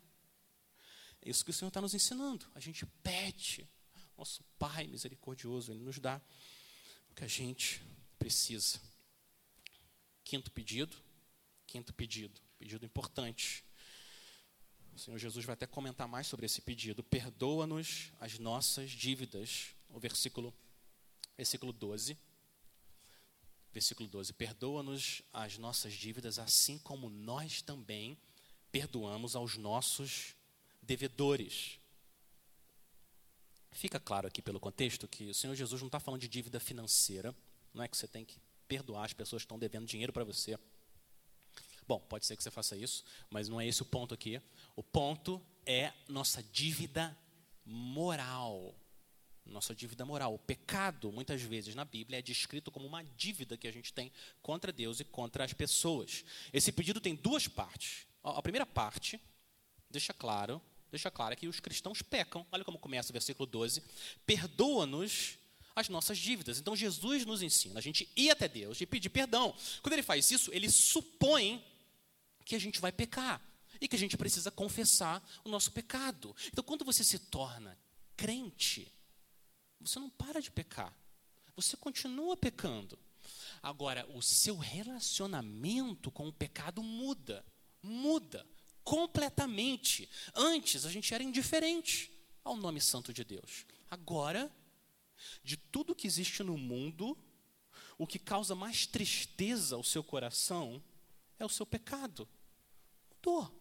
[1.22, 2.44] É isso que o Senhor está nos ensinando.
[2.56, 3.68] A gente pede
[4.16, 6.20] nosso Pai misericordioso, Ele nos dá
[7.10, 7.82] o que a gente
[8.18, 8.80] precisa.
[10.24, 10.96] Quinto pedido,
[11.66, 13.64] quinto pedido, pedido importante.
[14.94, 17.02] O Senhor Jesus vai até comentar mais sobre esse pedido.
[17.02, 19.74] Perdoa-nos as nossas dívidas.
[19.90, 20.54] O versículo,
[21.36, 22.16] versículo 12.
[23.72, 24.32] Versículo 12.
[24.32, 28.16] Perdoa-nos as nossas dívidas, assim como nós também
[28.72, 30.34] perdoamos aos nossos
[30.82, 31.78] devedores.
[33.72, 37.34] Fica claro aqui pelo contexto que o Senhor Jesus não está falando de dívida financeira,
[37.74, 40.58] não é que você tem que perdoar as pessoas que estão devendo dinheiro para você.
[41.86, 44.40] Bom, pode ser que você faça isso, mas não é esse o ponto aqui.
[44.74, 47.16] O ponto é nossa dívida
[47.64, 48.74] moral.
[49.44, 50.34] Nossa dívida moral.
[50.34, 54.10] O pecado, muitas vezes na Bíblia, é descrito como uma dívida que a gente tem
[54.42, 56.24] contra Deus e contra as pessoas.
[56.52, 58.06] Esse pedido tem duas partes.
[58.24, 59.20] A primeira parte
[59.88, 62.46] deixa claro deixa claro que os cristãos pecam.
[62.50, 63.82] Olha como começa o versículo 12.
[64.24, 65.38] Perdoa-nos
[65.74, 66.58] as nossas dívidas.
[66.58, 69.54] Então Jesus nos ensina a gente ir até Deus e pedir perdão.
[69.82, 71.62] Quando ele faz isso, ele supõe
[72.44, 73.42] que a gente vai pecar
[73.80, 76.34] e que a gente precisa confessar o nosso pecado.
[76.48, 77.78] Então, quando você se torna
[78.16, 78.90] crente,
[79.80, 80.96] você não para de pecar.
[81.54, 82.98] Você continua pecando.
[83.62, 87.44] Agora, o seu relacionamento com o pecado muda.
[87.82, 88.46] Muda
[88.86, 90.08] completamente.
[90.32, 92.08] Antes a gente era indiferente
[92.44, 93.66] ao nome santo de Deus.
[93.90, 94.48] Agora,
[95.42, 97.18] de tudo que existe no mundo,
[97.98, 100.80] o que causa mais tristeza ao seu coração
[101.36, 102.28] é o seu pecado.
[103.10, 103.52] Mudou.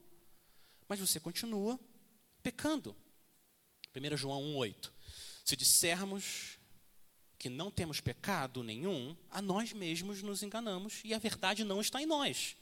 [0.88, 1.80] Mas você continua
[2.44, 2.96] pecando.
[3.96, 4.92] 1 João 1,8.
[5.44, 6.60] Se dissermos
[7.40, 12.00] que não temos pecado nenhum, a nós mesmos nos enganamos e a verdade não está
[12.00, 12.56] em nós.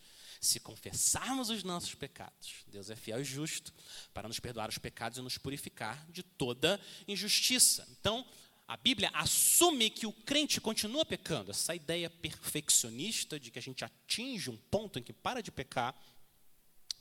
[0.43, 3.73] Se confessarmos os nossos pecados, Deus é fiel e justo
[4.13, 6.77] para nos perdoar os pecados e nos purificar de toda
[7.08, 7.88] injustiça.
[7.97, 8.27] Então,
[8.67, 11.51] a Bíblia assume que o crente continua pecando.
[11.51, 15.95] Essa ideia perfeccionista de que a gente atinge um ponto em que para de pecar,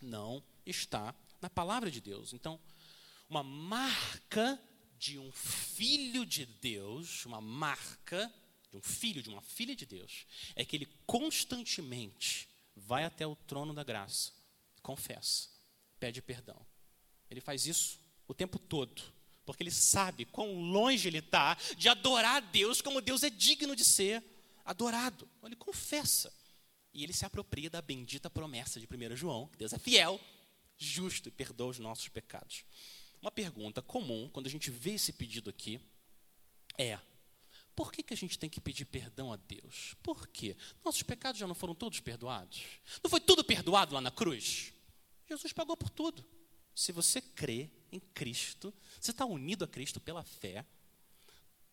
[0.01, 2.33] não está na palavra de Deus.
[2.33, 2.61] Então,
[3.29, 4.57] uma marca
[4.97, 8.33] de um filho de Deus, uma marca
[8.71, 13.37] de um filho, de uma filha de Deus, é que ele constantemente vai até o
[13.37, 14.33] trono da graça,
[14.83, 15.49] confessa,
[15.99, 16.65] pede perdão.
[17.31, 19.03] Ele faz isso o tempo todo,
[19.45, 23.75] porque ele sabe quão longe ele está de adorar a Deus como Deus é digno
[23.75, 24.23] de ser
[24.65, 25.29] adorado.
[25.39, 26.33] Então, ele confessa
[26.95, 30.21] e ele se apropria da bendita promessa de 1 João, que Deus é fiel,
[30.77, 32.65] justo e perdoa os nossos pecados.
[33.21, 35.81] Uma pergunta comum, quando a gente vê esse pedido aqui,
[36.77, 36.99] é:
[37.75, 39.95] por que, que a gente tem que pedir perdão a Deus?
[40.03, 40.57] Por quê?
[40.85, 42.63] Nossos pecados já não foram todos perdoados?
[43.03, 44.73] Não foi tudo perdoado lá na cruz?
[45.29, 46.25] Jesus pagou por tudo.
[46.75, 50.65] Se você crê em Cristo, você está unido a Cristo pela fé,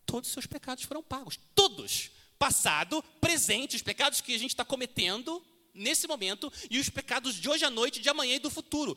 [0.06, 1.38] todos os seus pecados foram pagos.
[1.54, 2.10] Todos!
[2.38, 7.48] Passado, presente, os pecados que a gente está cometendo nesse momento e os pecados de
[7.48, 8.96] hoje à noite, de amanhã e do futuro.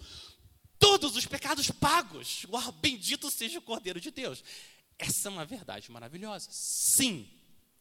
[0.79, 2.45] Todos os pecados pagos.
[2.49, 4.43] Uau, bendito seja o Cordeiro de Deus.
[4.97, 6.49] Essa é uma verdade maravilhosa.
[6.51, 7.29] Sim,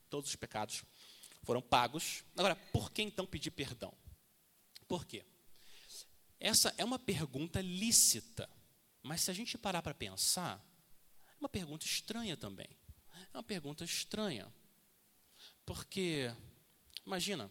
[0.09, 0.85] todos os pecados
[1.43, 2.25] foram pagos.
[2.37, 3.93] Agora, por que então pedir perdão?
[4.89, 5.25] Por quê?
[6.39, 8.49] Essa é uma pergunta lícita,
[9.03, 10.61] mas se a gente parar para pensar,
[11.29, 12.69] é uma pergunta estranha também.
[13.33, 14.53] É uma pergunta estranha.
[15.65, 16.35] Porque,
[17.07, 17.51] imagina,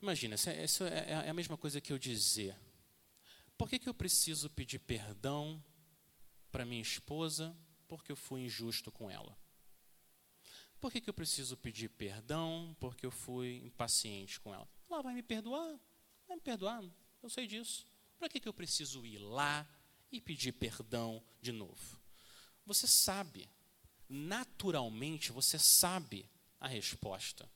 [0.00, 2.56] imagina, isso é, é a mesma coisa que eu dizer.
[3.56, 5.62] Por que, que eu preciso pedir perdão
[6.50, 7.56] para minha esposa
[7.96, 9.36] porque eu fui injusto com ela?
[10.80, 14.68] Por que, que eu preciso pedir perdão porque eu fui impaciente com ela?
[14.90, 15.78] Ela vai me perdoar,
[16.26, 16.82] vai me perdoar,
[17.22, 17.86] eu sei disso.
[18.18, 19.66] Para que, que eu preciso ir lá
[20.10, 22.00] e pedir perdão de novo?
[22.66, 23.48] Você sabe,
[24.08, 26.28] naturalmente você sabe
[26.58, 27.48] a resposta.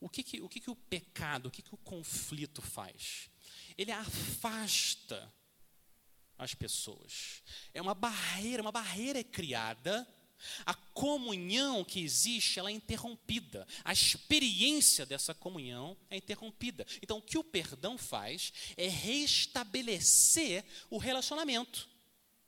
[0.00, 3.30] O que, que, o, que, que o pecado, o que, que o conflito faz?
[3.76, 5.32] Ele afasta
[6.38, 7.42] as pessoas.
[7.72, 10.06] É uma barreira, uma barreira é criada.
[10.66, 13.66] A comunhão que existe, ela é interrompida.
[13.82, 16.86] A experiência dessa comunhão é interrompida.
[17.00, 21.88] Então, o que o perdão faz é restabelecer o relacionamento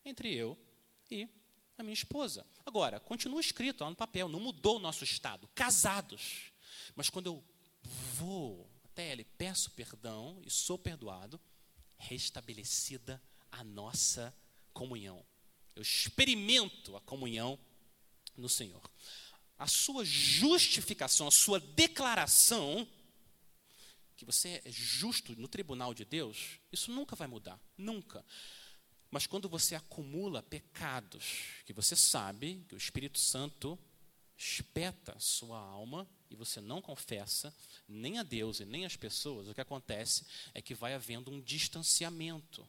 [0.05, 0.59] entre eu
[1.11, 1.29] e
[1.79, 2.47] a minha esposa.
[2.65, 6.53] Agora, continua escrito lá no papel, não mudou o nosso estado, casados.
[6.95, 7.45] Mas quando eu
[8.15, 11.41] vou até ela e peço perdão e sou perdoado,
[11.99, 14.35] restabelecida a nossa
[14.73, 15.25] comunhão.
[15.75, 17.59] Eu experimento a comunhão
[18.37, 18.83] no Senhor.
[19.59, 22.87] A sua justificação, a sua declaração
[24.17, 28.25] que você é justo no tribunal de Deus, isso nunca vai mudar, nunca.
[29.11, 33.79] Mas quando você acumula pecados, que você sabe que o Espírito Santo
[34.37, 37.55] espeta a sua alma e você não confessa
[37.87, 41.41] nem a Deus e nem as pessoas, o que acontece é que vai havendo um
[41.41, 42.67] distanciamento.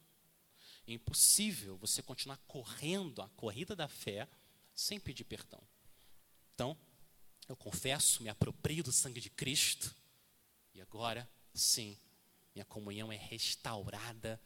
[0.87, 4.27] É impossível você continuar correndo a corrida da fé
[4.73, 5.61] sem pedir perdão.
[6.55, 6.77] Então,
[7.49, 9.93] eu confesso, me aproprio do sangue de Cristo
[10.73, 11.97] e agora, sim,
[12.53, 14.41] minha comunhão é restaurada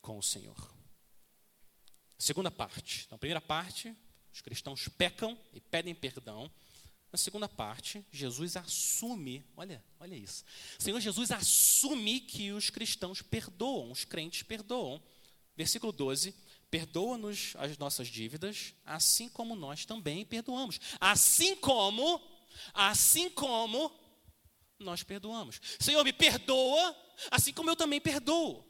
[0.00, 0.74] com o Senhor.
[2.18, 3.04] Segunda parte.
[3.06, 3.94] Então, primeira parte,
[4.32, 6.50] os cristãos pecam e pedem perdão.
[7.10, 10.44] Na segunda parte, Jesus assume, olha, olha isso.
[10.78, 15.02] O Senhor Jesus assume que os cristãos perdoam, os crentes perdoam.
[15.56, 16.34] Versículo 12:
[16.70, 20.80] Perdoa-nos as nossas dívidas, assim como nós também perdoamos.
[20.98, 22.20] Assim como,
[22.72, 23.92] assim como
[24.78, 25.60] nós perdoamos.
[25.78, 26.96] Senhor, me perdoa,
[27.30, 28.64] assim como eu também perdoo.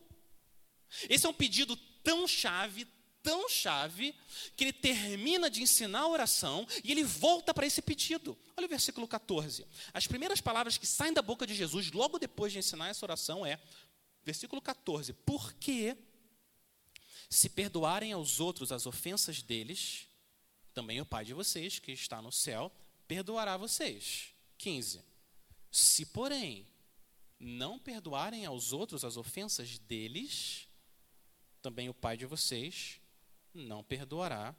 [1.09, 2.87] Esse é um pedido tão chave,
[3.23, 4.15] tão chave
[4.57, 8.37] que ele termina de ensinar a oração e ele volta para esse pedido.
[8.57, 9.67] Olha o versículo 14.
[9.95, 13.47] As primeiras palavras que saem da boca de Jesus logo depois de ensinar essa oração
[13.47, 13.59] é
[14.25, 15.97] versículo 14: Porque
[17.33, 20.07] se perdoarem aos outros as ofensas deles,
[20.75, 22.71] também o Pai de vocês, que está no céu,
[23.09, 24.35] perdoará vocês.
[24.59, 25.03] 15.
[25.71, 26.67] Se, porém,
[27.41, 30.69] não perdoarem aos outros as ofensas deles,
[31.63, 33.01] também o Pai de vocês
[33.55, 34.55] não perdoará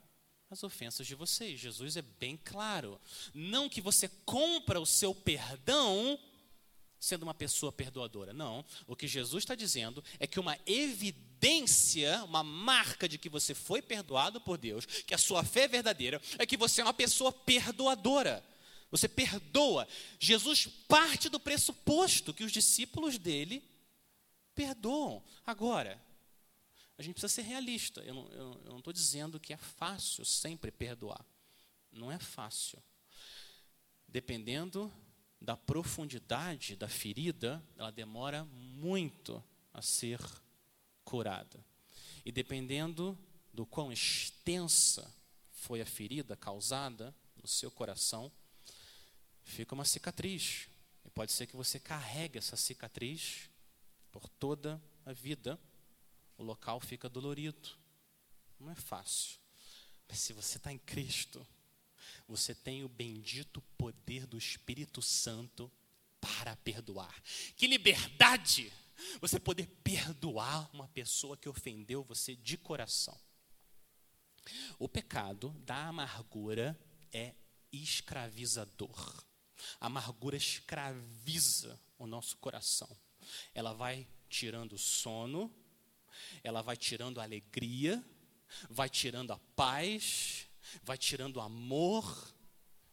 [0.50, 1.60] as ofensas de vocês.
[1.60, 3.00] Jesus é bem claro.
[3.32, 6.18] Não que você compra o seu perdão
[7.04, 8.32] sendo uma pessoa perdoadora.
[8.32, 8.64] Não.
[8.86, 13.82] O que Jesus está dizendo é que uma evidência, uma marca de que você foi
[13.82, 17.32] perdoado por Deus, que a sua fé é verdadeira, é que você é uma pessoa
[17.32, 18.44] perdoadora.
[18.90, 19.86] Você perdoa.
[20.18, 23.62] Jesus parte do pressuposto que os discípulos dele
[24.54, 25.22] perdoam.
[25.44, 26.00] Agora,
[26.96, 28.00] a gente precisa ser realista.
[28.02, 28.14] Eu
[28.64, 31.24] não estou dizendo que é fácil sempre perdoar.
[31.90, 32.82] Não é fácil.
[34.06, 34.92] Dependendo
[35.44, 39.42] da profundidade da ferida, ela demora muito
[39.72, 40.18] a ser
[41.04, 41.64] curada.
[42.24, 43.16] E dependendo
[43.52, 45.12] do quão extensa
[45.52, 48.32] foi a ferida causada no seu coração,
[49.42, 50.68] fica uma cicatriz.
[51.04, 53.50] E pode ser que você carregue essa cicatriz
[54.10, 55.58] por toda a vida
[56.36, 57.68] o local fica dolorido.
[58.58, 59.38] Não é fácil.
[60.08, 61.46] Mas se você está em Cristo,
[62.26, 65.70] você tem o bendito poder do Espírito Santo
[66.20, 67.14] para perdoar.
[67.56, 68.72] Que liberdade!
[69.20, 73.18] Você poder perdoar uma pessoa que ofendeu você de coração.
[74.78, 76.78] O pecado da amargura
[77.12, 77.34] é
[77.72, 79.24] escravizador.
[79.80, 82.88] A amargura escraviza o nosso coração.
[83.54, 85.52] Ela vai tirando o sono,
[86.42, 88.04] ela vai tirando a alegria,
[88.68, 90.43] vai tirando a paz,
[90.82, 92.34] vai tirando amor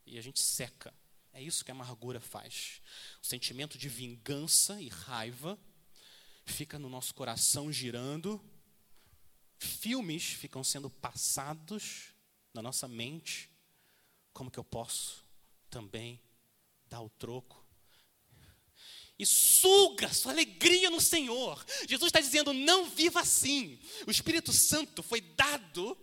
[0.06, 0.94] e a gente seca.
[1.34, 2.82] É isso que a amargura faz.
[3.22, 5.58] O sentimento de vingança e raiva
[6.46, 8.44] fica no nosso coração girando.
[9.58, 12.14] Filmes ficam sendo passados
[12.54, 13.50] na nossa mente.
[14.34, 15.26] Como que eu posso
[15.70, 16.22] também
[16.88, 17.62] dar o troco?
[19.18, 21.64] E suga sua alegria no Senhor.
[21.88, 23.80] Jesus está dizendo: não viva assim.
[24.08, 25.96] O Espírito Santo foi dado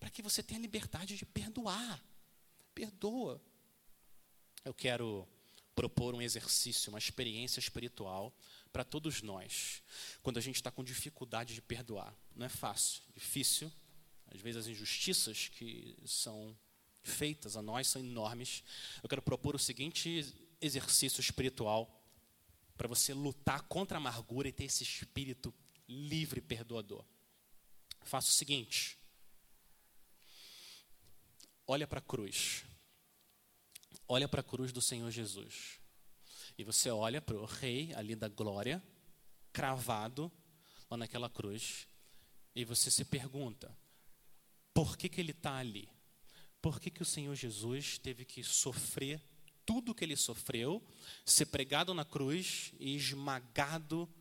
[0.00, 2.02] para que você tenha liberdade de perdoar.
[2.74, 3.40] Perdoa.
[4.64, 5.28] Eu quero
[5.74, 8.34] propor um exercício, uma experiência espiritual
[8.72, 9.82] para todos nós,
[10.22, 12.14] quando a gente está com dificuldade de perdoar.
[12.34, 13.70] Não é fácil, difícil.
[14.26, 16.56] Às vezes as injustiças que são
[17.02, 18.62] feitas a nós são enormes.
[19.02, 20.24] Eu quero propor o seguinte
[20.60, 22.02] exercício espiritual
[22.76, 25.52] para você lutar contra a amargura e ter esse espírito
[25.88, 27.04] livre perdoador.
[28.02, 28.99] Faça o seguinte:
[31.70, 32.64] olha para a cruz.
[34.08, 35.78] Olha para a cruz do Senhor Jesus.
[36.58, 38.82] E você olha para o rei ali da glória,
[39.52, 40.30] cravado
[40.90, 41.86] lá naquela cruz,
[42.56, 43.72] e você se pergunta:
[44.74, 45.88] por que, que ele está ali?
[46.60, 49.22] Por que, que o Senhor Jesus teve que sofrer
[49.64, 50.84] tudo que ele sofreu,
[51.24, 54.12] ser pregado na cruz e esmagado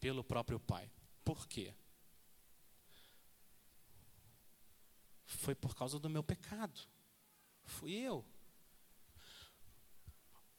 [0.00, 0.90] pelo próprio Pai?
[1.22, 1.74] Por quê?
[5.36, 6.80] Foi por causa do meu pecado.
[7.64, 8.24] Fui eu.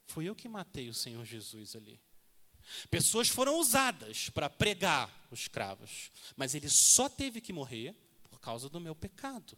[0.06, 2.00] Fui eu que matei o Senhor Jesus ali.
[2.90, 7.94] Pessoas foram usadas para pregar os cravos, mas ele só teve que morrer
[8.30, 9.56] por causa do meu pecado.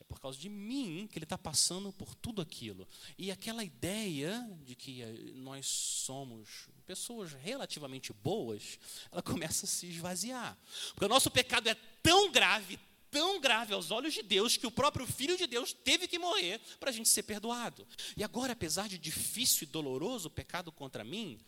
[0.00, 2.88] É por causa de mim que ele está passando por tudo aquilo.
[3.18, 8.78] E aquela ideia de que eh, nós somos pessoas relativamente boas,
[9.10, 10.56] ela começa a se esvaziar.
[10.90, 12.78] Porque o nosso pecado é tão grave,
[13.16, 16.60] tão grave aos olhos de Deus que o próprio Filho de Deus teve que morrer
[16.78, 17.88] para a gente ser perdoado.
[18.14, 21.40] E agora, apesar de difícil e doloroso o pecado contra mim,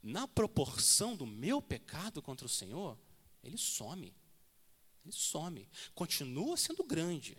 [0.00, 2.96] na proporção do meu pecado contra o Senhor,
[3.42, 4.14] ele some.
[5.04, 5.68] Ele some.
[5.96, 7.36] Continua sendo grande.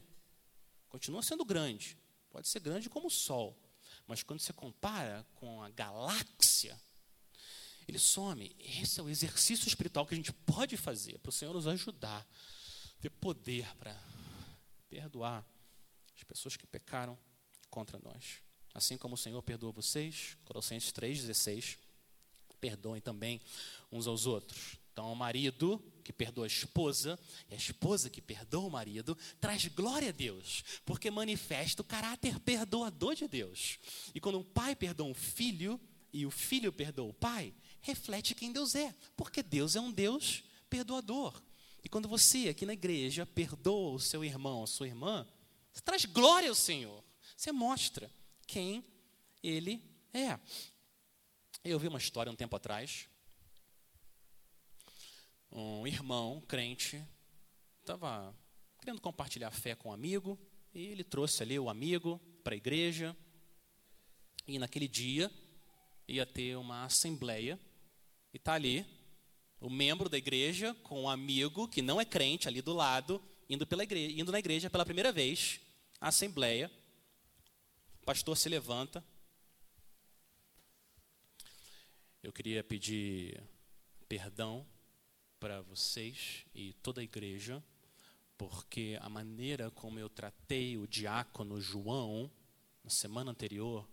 [0.90, 1.98] Continua sendo grande.
[2.30, 3.58] Pode ser grande como o Sol.
[4.06, 6.78] Mas quando você compara com a galáxia,
[7.88, 8.54] ele some.
[8.60, 12.28] Esse é o exercício espiritual que a gente pode fazer para o Senhor nos ajudar
[13.00, 13.96] ter poder para
[14.90, 15.46] perdoar
[16.16, 17.18] as pessoas que pecaram
[17.70, 18.42] contra nós.
[18.74, 21.78] Assim como o Senhor perdoa vocês, Colossenses 3,16,
[22.60, 23.42] perdoem também
[23.92, 24.78] uns aos outros.
[24.92, 27.20] Então, o marido que perdoa a esposa
[27.50, 32.40] e a esposa que perdoa o marido traz glória a Deus, porque manifesta o caráter
[32.40, 33.78] perdoador de Deus.
[34.16, 35.80] E quando um pai perdoa um filho
[36.12, 40.44] e o filho perdoa o pai, reflete quem Deus é, porque Deus é um Deus
[40.68, 41.40] perdoador.
[41.84, 45.28] E quando você, aqui na igreja, perdoa o seu irmão, a sua irmã,
[45.72, 47.04] você traz glória ao Senhor.
[47.36, 48.12] Você mostra
[48.46, 48.84] quem
[49.44, 50.40] ele é.
[51.64, 53.08] Eu vi uma história um tempo atrás.
[55.52, 57.04] Um irmão crente
[57.80, 58.36] estava
[58.80, 60.38] querendo compartilhar fé com um amigo,
[60.74, 63.16] e ele trouxe ali o amigo para a igreja.
[64.48, 65.32] E naquele dia
[66.08, 67.60] ia ter uma assembleia,
[68.34, 68.86] e está ali
[69.60, 73.66] o membro da igreja com um amigo que não é crente ali do lado, indo,
[73.66, 75.60] pela igreja, indo na igreja pela primeira vez,
[76.00, 76.72] a assembleia.
[78.02, 79.04] O pastor se levanta.
[82.22, 83.42] Eu queria pedir
[84.08, 84.66] perdão
[85.40, 87.64] para vocês e toda a igreja,
[88.38, 92.32] porque a maneira como eu tratei o diácono João
[92.84, 93.88] na semana anterior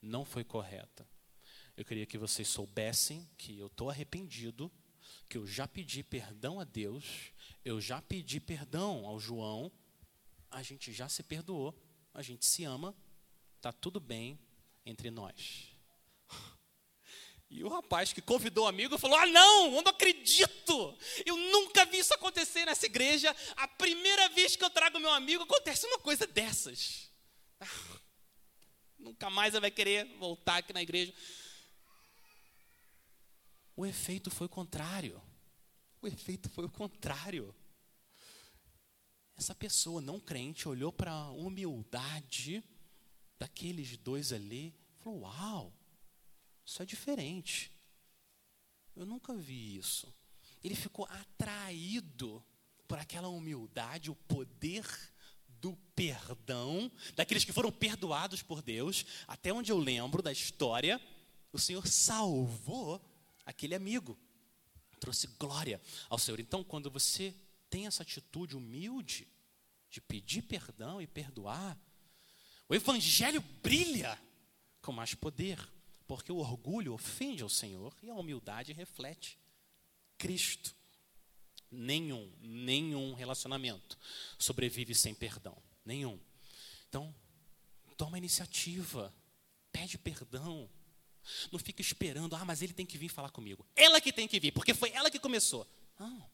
[0.00, 1.06] não foi correta.
[1.76, 4.70] Eu queria que vocês soubessem que eu estou arrependido
[5.28, 7.04] que eu já pedi perdão a Deus,
[7.64, 9.70] eu já pedi perdão ao João,
[10.50, 11.74] a gente já se perdoou,
[12.14, 12.96] a gente se ama,
[13.56, 14.38] está tudo bem
[14.84, 15.68] entre nós.
[17.50, 21.86] E o rapaz que convidou o amigo falou: Ah, não, eu não acredito, eu nunca
[21.86, 23.34] vi isso acontecer nessa igreja.
[23.56, 27.10] A primeira vez que eu trago meu amigo, acontece uma coisa dessas.
[27.58, 27.66] Ah,
[29.00, 31.14] nunca mais ele vai querer voltar aqui na igreja.
[33.78, 35.22] O efeito foi contrário.
[36.02, 37.54] O efeito foi o contrário.
[39.36, 42.64] Essa pessoa não crente olhou para a humildade
[43.38, 45.72] daqueles dois ali e falou: Uau,
[46.66, 47.70] isso é diferente.
[48.96, 50.12] Eu nunca vi isso.
[50.60, 52.44] Ele ficou atraído
[52.88, 54.84] por aquela humildade, o poder
[55.46, 59.06] do perdão, daqueles que foram perdoados por Deus.
[59.28, 61.00] Até onde eu lembro da história,
[61.52, 63.00] o Senhor salvou
[63.48, 64.18] aquele amigo,
[65.00, 65.80] trouxe glória
[66.10, 66.38] ao Senhor.
[66.38, 67.34] Então, quando você
[67.70, 69.26] tem essa atitude humilde
[69.90, 71.78] de pedir perdão e perdoar,
[72.68, 74.20] o Evangelho brilha
[74.82, 75.58] com mais poder,
[76.06, 79.38] porque o orgulho ofende ao Senhor e a humildade reflete
[80.18, 80.76] Cristo.
[81.70, 83.98] Nenhum, nenhum relacionamento
[84.38, 85.56] sobrevive sem perdão.
[85.86, 86.20] Nenhum.
[86.86, 87.14] Então,
[87.96, 89.14] toma iniciativa,
[89.72, 90.68] pede perdão.
[91.50, 93.66] Não fica esperando, ah, mas ele tem que vir falar comigo.
[93.76, 95.66] Ela que tem que vir, porque foi ela que começou.
[95.98, 96.28] Não,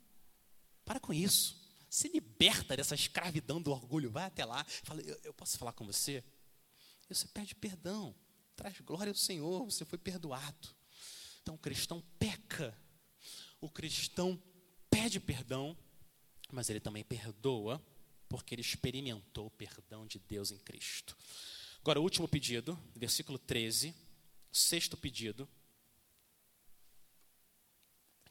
[0.84, 1.62] para com isso.
[1.88, 4.10] Se liberta dessa escravidão do orgulho.
[4.10, 6.24] Vai até lá, fala, eu, eu posso falar com você?
[7.08, 8.14] E você pede perdão.
[8.56, 10.68] Traz glória ao Senhor, você foi perdoado.
[11.42, 12.76] Então o cristão peca.
[13.60, 14.40] O cristão
[14.90, 15.76] pede perdão,
[16.52, 17.84] mas ele também perdoa,
[18.28, 21.16] porque ele experimentou o perdão de Deus em Cristo.
[21.80, 23.94] Agora, o último pedido, versículo 13,
[24.56, 25.48] sexto pedido,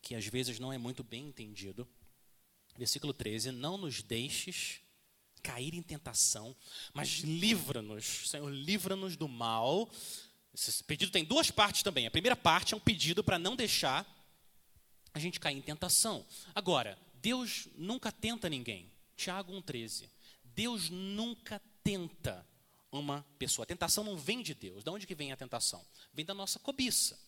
[0.01, 1.87] que às vezes não é muito bem entendido.
[2.77, 4.81] Versículo 13: Não nos deixes
[5.41, 6.55] cair em tentação,
[6.93, 9.91] mas livra-nos, Senhor, livra-nos do mal.
[10.53, 12.07] Esse pedido tem duas partes também.
[12.07, 14.07] A primeira parte é um pedido para não deixar
[15.13, 16.25] a gente cair em tentação.
[16.55, 18.91] Agora, Deus nunca tenta ninguém.
[19.15, 20.09] Tiago 1,13.
[20.43, 22.47] Deus nunca tenta
[22.99, 23.63] uma pessoa.
[23.63, 24.83] A tentação não vem de Deus.
[24.83, 25.85] De onde que vem a tentação?
[26.13, 27.19] Vem da nossa cobiça,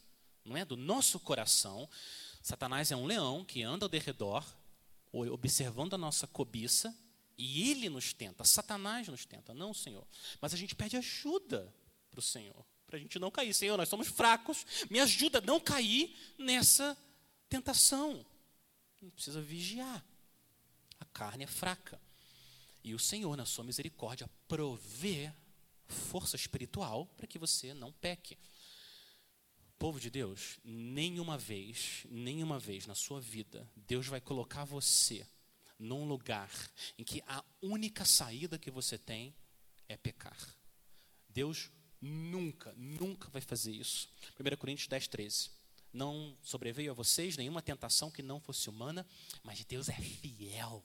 [0.44, 0.64] não é?
[0.64, 1.90] Do nosso coração.
[2.42, 4.46] Satanás é um leão que anda ao derredor,
[5.12, 6.96] observando a nossa cobiça,
[7.38, 8.44] e ele nos tenta.
[8.44, 10.06] Satanás nos tenta, não o Senhor.
[10.40, 11.74] Mas a gente pede ajuda
[12.12, 13.54] para o Senhor, para a gente não cair.
[13.54, 16.96] Senhor, nós somos fracos, me ajuda a não cair nessa
[17.50, 18.26] tentação.
[19.02, 20.06] Gente precisa vigiar.
[21.00, 22.00] A carne é fraca.
[22.84, 25.34] E o Senhor, na sua misericórdia, provê
[25.88, 28.38] força espiritual para que você não peque.
[29.78, 35.28] Povo de Deus, nenhuma vez, nenhuma vez na sua vida, Deus vai colocar você
[35.78, 36.50] num lugar
[36.98, 39.36] em que a única saída que você tem
[39.90, 40.38] é pecar.
[41.28, 41.70] Deus
[42.02, 44.10] nunca, nunca vai fazer isso.
[44.40, 45.52] 1 Coríntios 10, 13.
[45.92, 49.06] Não sobreveio a vocês nenhuma tentação que não fosse humana,
[49.44, 50.84] mas Deus é fiel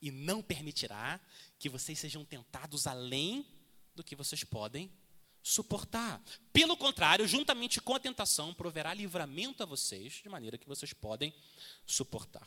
[0.00, 1.20] e não permitirá
[1.58, 3.46] que vocês sejam tentados além
[4.00, 4.90] do que vocês podem
[5.42, 6.22] suportar.
[6.52, 11.32] Pelo contrário, juntamente com a tentação, proverá livramento a vocês, de maneira que vocês podem
[11.86, 12.46] suportar.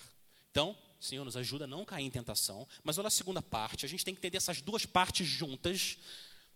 [0.51, 2.67] Então, Senhor, nos ajuda a não cair em tentação.
[2.83, 5.97] Mas olha a segunda parte, a gente tem que entender essas duas partes juntas.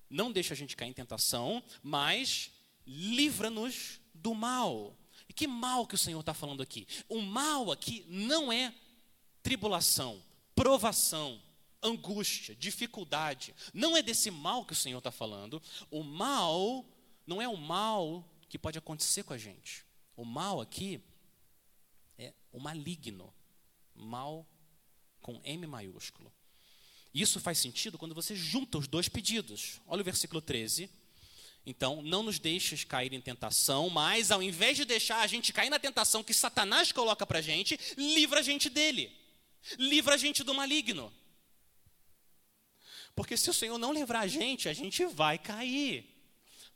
[0.09, 2.51] Não deixa a gente cair em tentação, mas
[2.85, 4.95] livra-nos do mal.
[5.27, 6.87] E que mal que o Senhor está falando aqui?
[7.09, 8.73] O mal aqui não é
[9.43, 10.23] tribulação,
[10.55, 11.41] provação,
[11.81, 13.55] angústia, dificuldade.
[13.73, 15.61] Não é desse mal que o Senhor está falando.
[15.89, 16.85] O mal
[17.25, 19.85] não é o mal que pode acontecer com a gente.
[20.15, 21.01] O mal aqui
[22.17, 23.33] é o maligno.
[23.93, 24.47] Mal
[25.21, 26.31] com M maiúsculo.
[27.13, 29.81] Isso faz sentido quando você junta os dois pedidos.
[29.87, 30.89] Olha o versículo 13.
[31.65, 35.69] Então, não nos deixes cair em tentação, mas ao invés de deixar a gente cair
[35.69, 39.11] na tentação que Satanás coloca para a gente, livra a gente dele.
[39.77, 41.11] Livra a gente do maligno.
[43.17, 46.05] Porque se o Senhor não livrar a gente, a gente vai cair.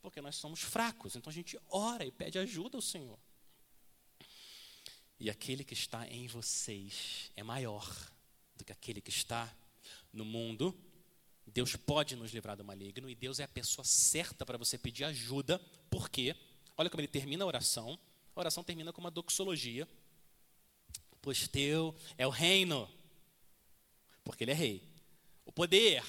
[0.02, 1.16] Porque nós somos fracos.
[1.16, 3.20] Então a gente ora e pede ajuda ao Senhor.
[5.20, 7.88] E aquele que está em vocês é maior
[8.56, 9.56] do que aquele que está
[10.12, 10.76] no mundo.
[11.46, 15.04] Deus pode nos livrar do maligno e Deus é a pessoa certa para você pedir
[15.04, 15.60] ajuda,
[15.92, 16.36] porque,
[16.76, 18.00] olha como ele termina a oração.
[18.36, 19.88] A oração termina com uma doxologia.
[21.22, 22.90] Pois teu é o reino,
[24.24, 24.92] porque ele é rei.
[25.46, 26.04] O poder,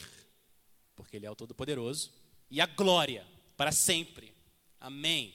[0.94, 2.10] porque Ele é o Todo-Poderoso,
[2.50, 3.26] e a glória
[3.56, 4.34] para sempre.
[4.80, 5.34] Amém.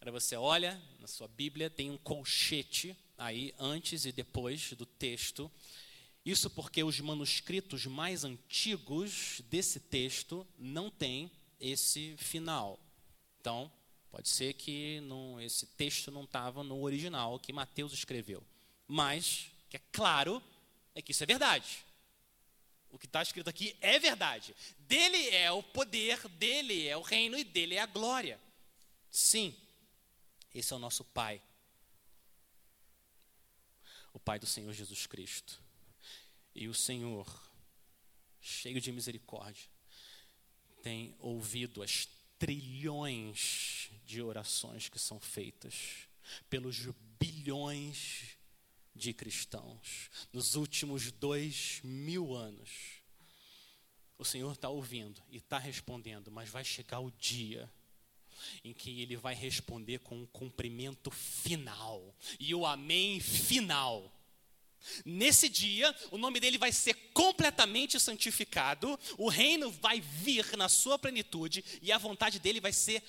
[0.00, 5.50] Agora você olha na sua Bíblia, tem um colchete aí antes e depois do texto.
[6.24, 11.30] Isso porque os manuscritos mais antigos desse texto não têm
[11.60, 12.78] esse final.
[13.40, 13.70] Então,
[14.10, 18.42] pode ser que não, esse texto não estava no original que Mateus escreveu.
[18.86, 20.42] Mas, que é claro,
[20.94, 21.84] é que isso é verdade.
[22.90, 24.54] O que está escrito aqui é verdade.
[24.78, 28.40] Dele é o poder, dele é o reino e dele é a glória.
[29.10, 29.54] Sim,
[30.54, 31.42] esse é o nosso Pai.
[34.16, 35.62] o Pai do Senhor Jesus Cristo.
[36.54, 37.26] E o Senhor,
[38.40, 39.68] cheio de misericórdia,
[40.82, 42.08] tem ouvido as
[42.38, 46.08] trilhões de orações que são feitas
[46.48, 46.86] pelos
[47.20, 48.35] bilhões
[48.96, 52.70] de cristãos nos últimos dois mil anos.
[54.18, 57.70] O Senhor está ouvindo e está respondendo, mas vai chegar o dia
[58.64, 64.12] em que ele vai responder com um cumprimento final e o amém final.
[65.04, 70.98] Nesse dia, o nome dele vai ser completamente santificado, o reino vai vir na sua
[70.98, 73.02] plenitude e a vontade dele vai ser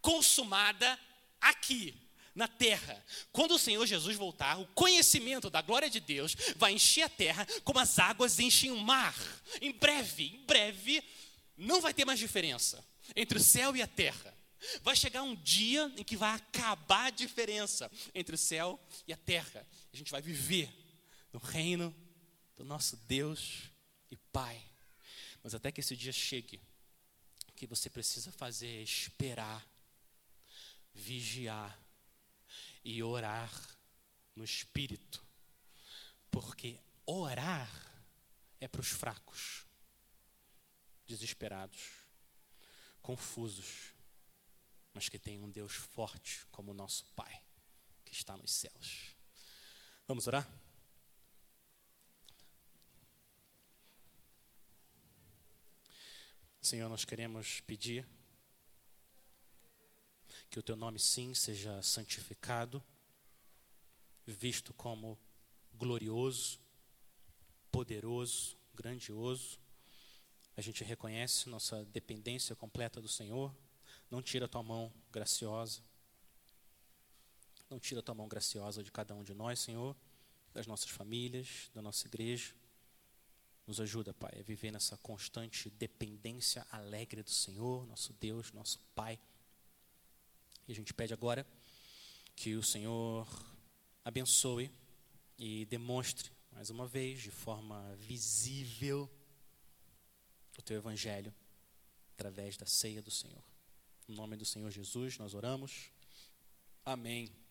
[0.00, 0.98] consumada
[1.40, 1.94] aqui,
[2.36, 3.02] na terra.
[3.32, 7.46] Quando o Senhor Jesus voltar, o conhecimento da glória de Deus vai encher a terra
[7.64, 9.16] como as águas enchem o mar.
[9.60, 11.02] Em breve, em breve,
[11.56, 14.36] não vai ter mais diferença entre o céu e a terra.
[14.82, 18.78] Vai chegar um dia em que vai acabar a diferença entre o céu
[19.08, 19.66] e a terra.
[19.92, 20.70] A gente vai viver
[21.32, 21.94] no reino
[22.54, 23.70] do nosso Deus
[24.10, 24.62] e Pai.
[25.42, 26.60] Mas até que esse dia chegue,
[27.48, 29.66] o que você precisa fazer é esperar,
[30.92, 31.85] vigiar
[32.86, 33.50] e orar
[34.36, 35.26] no espírito.
[36.30, 37.68] Porque orar
[38.60, 39.66] é para os fracos,
[41.04, 42.04] desesperados,
[43.02, 43.92] confusos,
[44.94, 47.42] mas que tem um Deus forte como o nosso Pai,
[48.04, 49.16] que está nos céus.
[50.06, 50.48] Vamos orar?
[56.62, 58.06] Senhor, nós queremos pedir
[60.56, 62.82] que o teu nome sim seja santificado,
[64.26, 65.18] visto como
[65.74, 66.58] glorioso,
[67.70, 69.58] poderoso, grandioso.
[70.56, 73.54] A gente reconhece nossa dependência completa do Senhor.
[74.10, 75.82] Não tira a tua mão graciosa.
[77.68, 79.94] Não tira a tua mão graciosa de cada um de nós, Senhor,
[80.54, 82.54] das nossas famílias, da nossa igreja.
[83.66, 89.20] Nos ajuda, Pai, a viver nessa constante dependência alegre do Senhor, nosso Deus, nosso Pai.
[90.66, 91.46] E a gente pede agora
[92.34, 93.28] que o Senhor
[94.04, 94.70] abençoe
[95.38, 99.10] e demonstre, mais uma vez, de forma visível,
[100.58, 101.34] o teu Evangelho
[102.14, 103.44] através da ceia do Senhor.
[104.08, 105.90] Em nome do Senhor Jesus, nós oramos.
[106.84, 107.45] Amém.